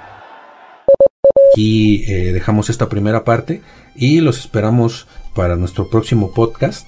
Aquí 1.54 2.04
eh, 2.06 2.32
dejamos 2.32 2.68
esta 2.68 2.88
primera 2.88 3.24
parte 3.24 3.62
y 3.94 4.20
los 4.20 4.38
esperamos 4.38 5.06
para 5.34 5.56
nuestro 5.56 5.88
próximo 5.88 6.32
podcast 6.32 6.86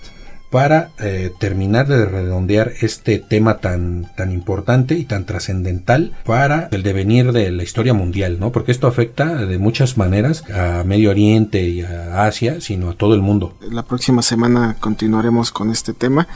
para 0.51 0.91
eh, 0.99 1.33
terminar 1.39 1.87
de 1.87 2.07
redondear 2.07 2.73
este 2.81 3.19
tema 3.19 3.59
tan, 3.59 4.11
tan 4.17 4.33
importante 4.33 4.95
y 4.95 5.05
tan 5.05 5.27
trascendental 5.27 6.17
para 6.25 6.69
el 6.73 6.83
devenir 6.83 7.33
de 7.33 7.51
la 7.51 7.63
historia 7.63 7.95
mundial, 7.95 8.41
¿no? 8.41 8.51
Porque 8.53 8.73
esto 8.73 8.87
afecta 8.87 9.47
de 9.47 9.59
muchas 9.59 9.97
maneras 9.99 10.45
a 10.51 10.85
Medio 10.85 11.11
Oriente 11.11 11.63
y 11.63 11.83
a 11.83 12.25
Asia, 12.25 12.61
sino 12.61 12.91
a 12.91 12.95
todo 12.95 13.15
el 13.15 13.21
mundo. 13.21 13.57
La 13.71 13.83
próxima 13.83 14.23
semana 14.23 14.77
continuaremos 14.81 15.53
con 15.53 15.71
este 15.71 15.93
tema, 15.93 16.29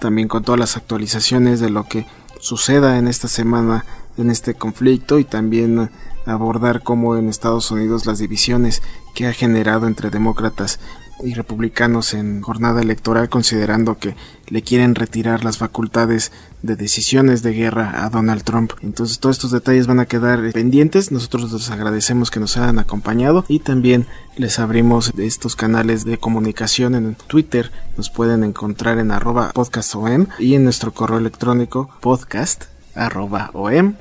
también 0.00 0.28
con 0.28 0.42
todas 0.42 0.60
las 0.60 0.76
actualizaciones 0.76 1.60
de 1.60 1.70
lo 1.70 1.84
que 1.84 2.06
suceda 2.40 2.98
en 2.98 3.08
esta 3.08 3.28
semana 3.28 3.86
en 4.16 4.30
este 4.30 4.54
conflicto 4.54 5.18
y 5.18 5.24
también 5.24 5.90
abordar 6.26 6.82
cómo 6.82 7.16
en 7.16 7.28
Estados 7.28 7.70
Unidos 7.70 8.06
las 8.06 8.18
divisiones 8.18 8.82
que 9.14 9.26
ha 9.26 9.32
generado 9.32 9.86
entre 9.86 10.10
demócratas 10.10 10.80
y 11.22 11.34
republicanos 11.34 12.14
en 12.14 12.40
jornada 12.42 12.82
electoral 12.82 13.28
considerando 13.28 13.98
que 13.98 14.16
le 14.48 14.62
quieren 14.62 14.94
retirar 14.94 15.44
las 15.44 15.58
facultades 15.58 16.32
de 16.62 16.76
decisiones 16.76 17.42
de 17.42 17.52
guerra 17.52 18.04
a 18.04 18.10
Donald 18.10 18.42
Trump. 18.42 18.72
Entonces 18.82 19.18
todos 19.18 19.36
estos 19.36 19.50
detalles 19.50 19.86
van 19.86 20.00
a 20.00 20.06
quedar 20.06 20.52
pendientes. 20.52 21.12
Nosotros 21.12 21.52
les 21.52 21.70
agradecemos 21.70 22.30
que 22.30 22.40
nos 22.40 22.56
hayan 22.56 22.78
acompañado 22.78 23.44
y 23.48 23.60
también 23.60 24.06
les 24.36 24.58
abrimos 24.58 25.12
estos 25.18 25.56
canales 25.56 26.04
de 26.04 26.18
comunicación 26.18 26.94
en 26.94 27.14
Twitter. 27.14 27.70
Nos 27.96 28.10
pueden 28.10 28.44
encontrar 28.44 28.98
en 28.98 29.10
arroba 29.10 29.52
podcastom 29.52 30.26
y 30.38 30.54
en 30.54 30.64
nuestro 30.64 30.92
correo 30.92 31.18
electrónico 31.18 31.90
podcast 32.00 32.64
arroba 32.94 33.50
om 33.52 33.94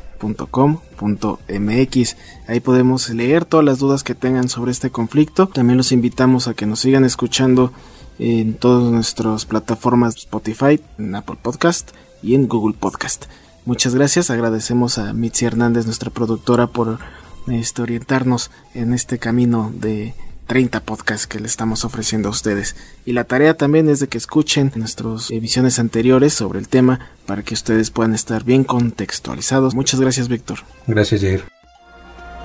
Ahí 2.47 2.59
podemos 2.59 3.09
leer 3.09 3.45
todas 3.45 3.65
las 3.65 3.79
dudas 3.79 4.03
que 4.03 4.15
tengan 4.15 4.49
sobre 4.49 4.71
este 4.71 4.89
conflicto. 4.89 5.47
También 5.47 5.77
los 5.77 5.91
invitamos 5.91 6.47
a 6.47 6.53
que 6.53 6.65
nos 6.65 6.79
sigan 6.79 7.03
escuchando 7.03 7.71
en 8.19 8.53
todas 8.53 8.91
nuestras 8.91 9.45
plataformas 9.45 10.15
Spotify, 10.15 10.79
en 10.97 11.15
Apple 11.15 11.37
Podcast 11.41 11.91
y 12.21 12.35
en 12.35 12.47
Google 12.47 12.75
Podcast. 12.79 13.25
Muchas 13.65 13.95
gracias, 13.95 14.29
agradecemos 14.29 14.97
a 14.97 15.13
Mitzi 15.13 15.45
Hernández, 15.45 15.85
nuestra 15.85 16.09
productora, 16.09 16.67
por 16.67 16.99
este, 17.47 17.81
orientarnos 17.81 18.51
en 18.73 18.93
este 18.93 19.19
camino 19.19 19.71
de 19.73 20.13
30 20.45 20.81
podcasts 20.81 21.27
que 21.27 21.39
le 21.39 21.47
estamos 21.47 21.85
ofreciendo 21.85 22.29
a 22.29 22.31
ustedes. 22.31 22.75
Y 23.05 23.13
la 23.13 23.23
tarea 23.23 23.55
también 23.55 23.89
es 23.89 23.99
de 23.99 24.07
que 24.07 24.17
escuchen 24.17 24.71
nuestras 24.75 25.31
emisiones 25.31 25.79
anteriores 25.79 26.33
sobre 26.33 26.59
el 26.59 26.67
tema 26.67 26.99
para 27.25 27.43
que 27.43 27.53
ustedes 27.53 27.91
puedan 27.91 28.13
estar 28.13 28.43
bien 28.43 28.63
contextualizados. 28.63 29.75
Muchas 29.75 29.99
gracias, 29.99 30.27
Víctor. 30.27 30.59
Gracias, 30.87 31.21
Jair. 31.21 31.43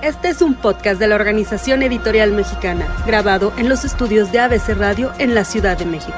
Este 0.01 0.29
es 0.29 0.41
un 0.41 0.55
podcast 0.55 0.99
de 0.99 1.07
la 1.07 1.15
Organización 1.15 1.83
Editorial 1.83 2.31
Mexicana, 2.31 2.87
grabado 3.05 3.51
en 3.57 3.67
los 3.67 3.83
estudios 3.83 4.31
de 4.31 4.39
ABC 4.39 4.69
Radio 4.69 5.11
en 5.19 5.35
la 5.35 5.43
Ciudad 5.43 5.77
de 5.77 5.85
México. 5.85 6.17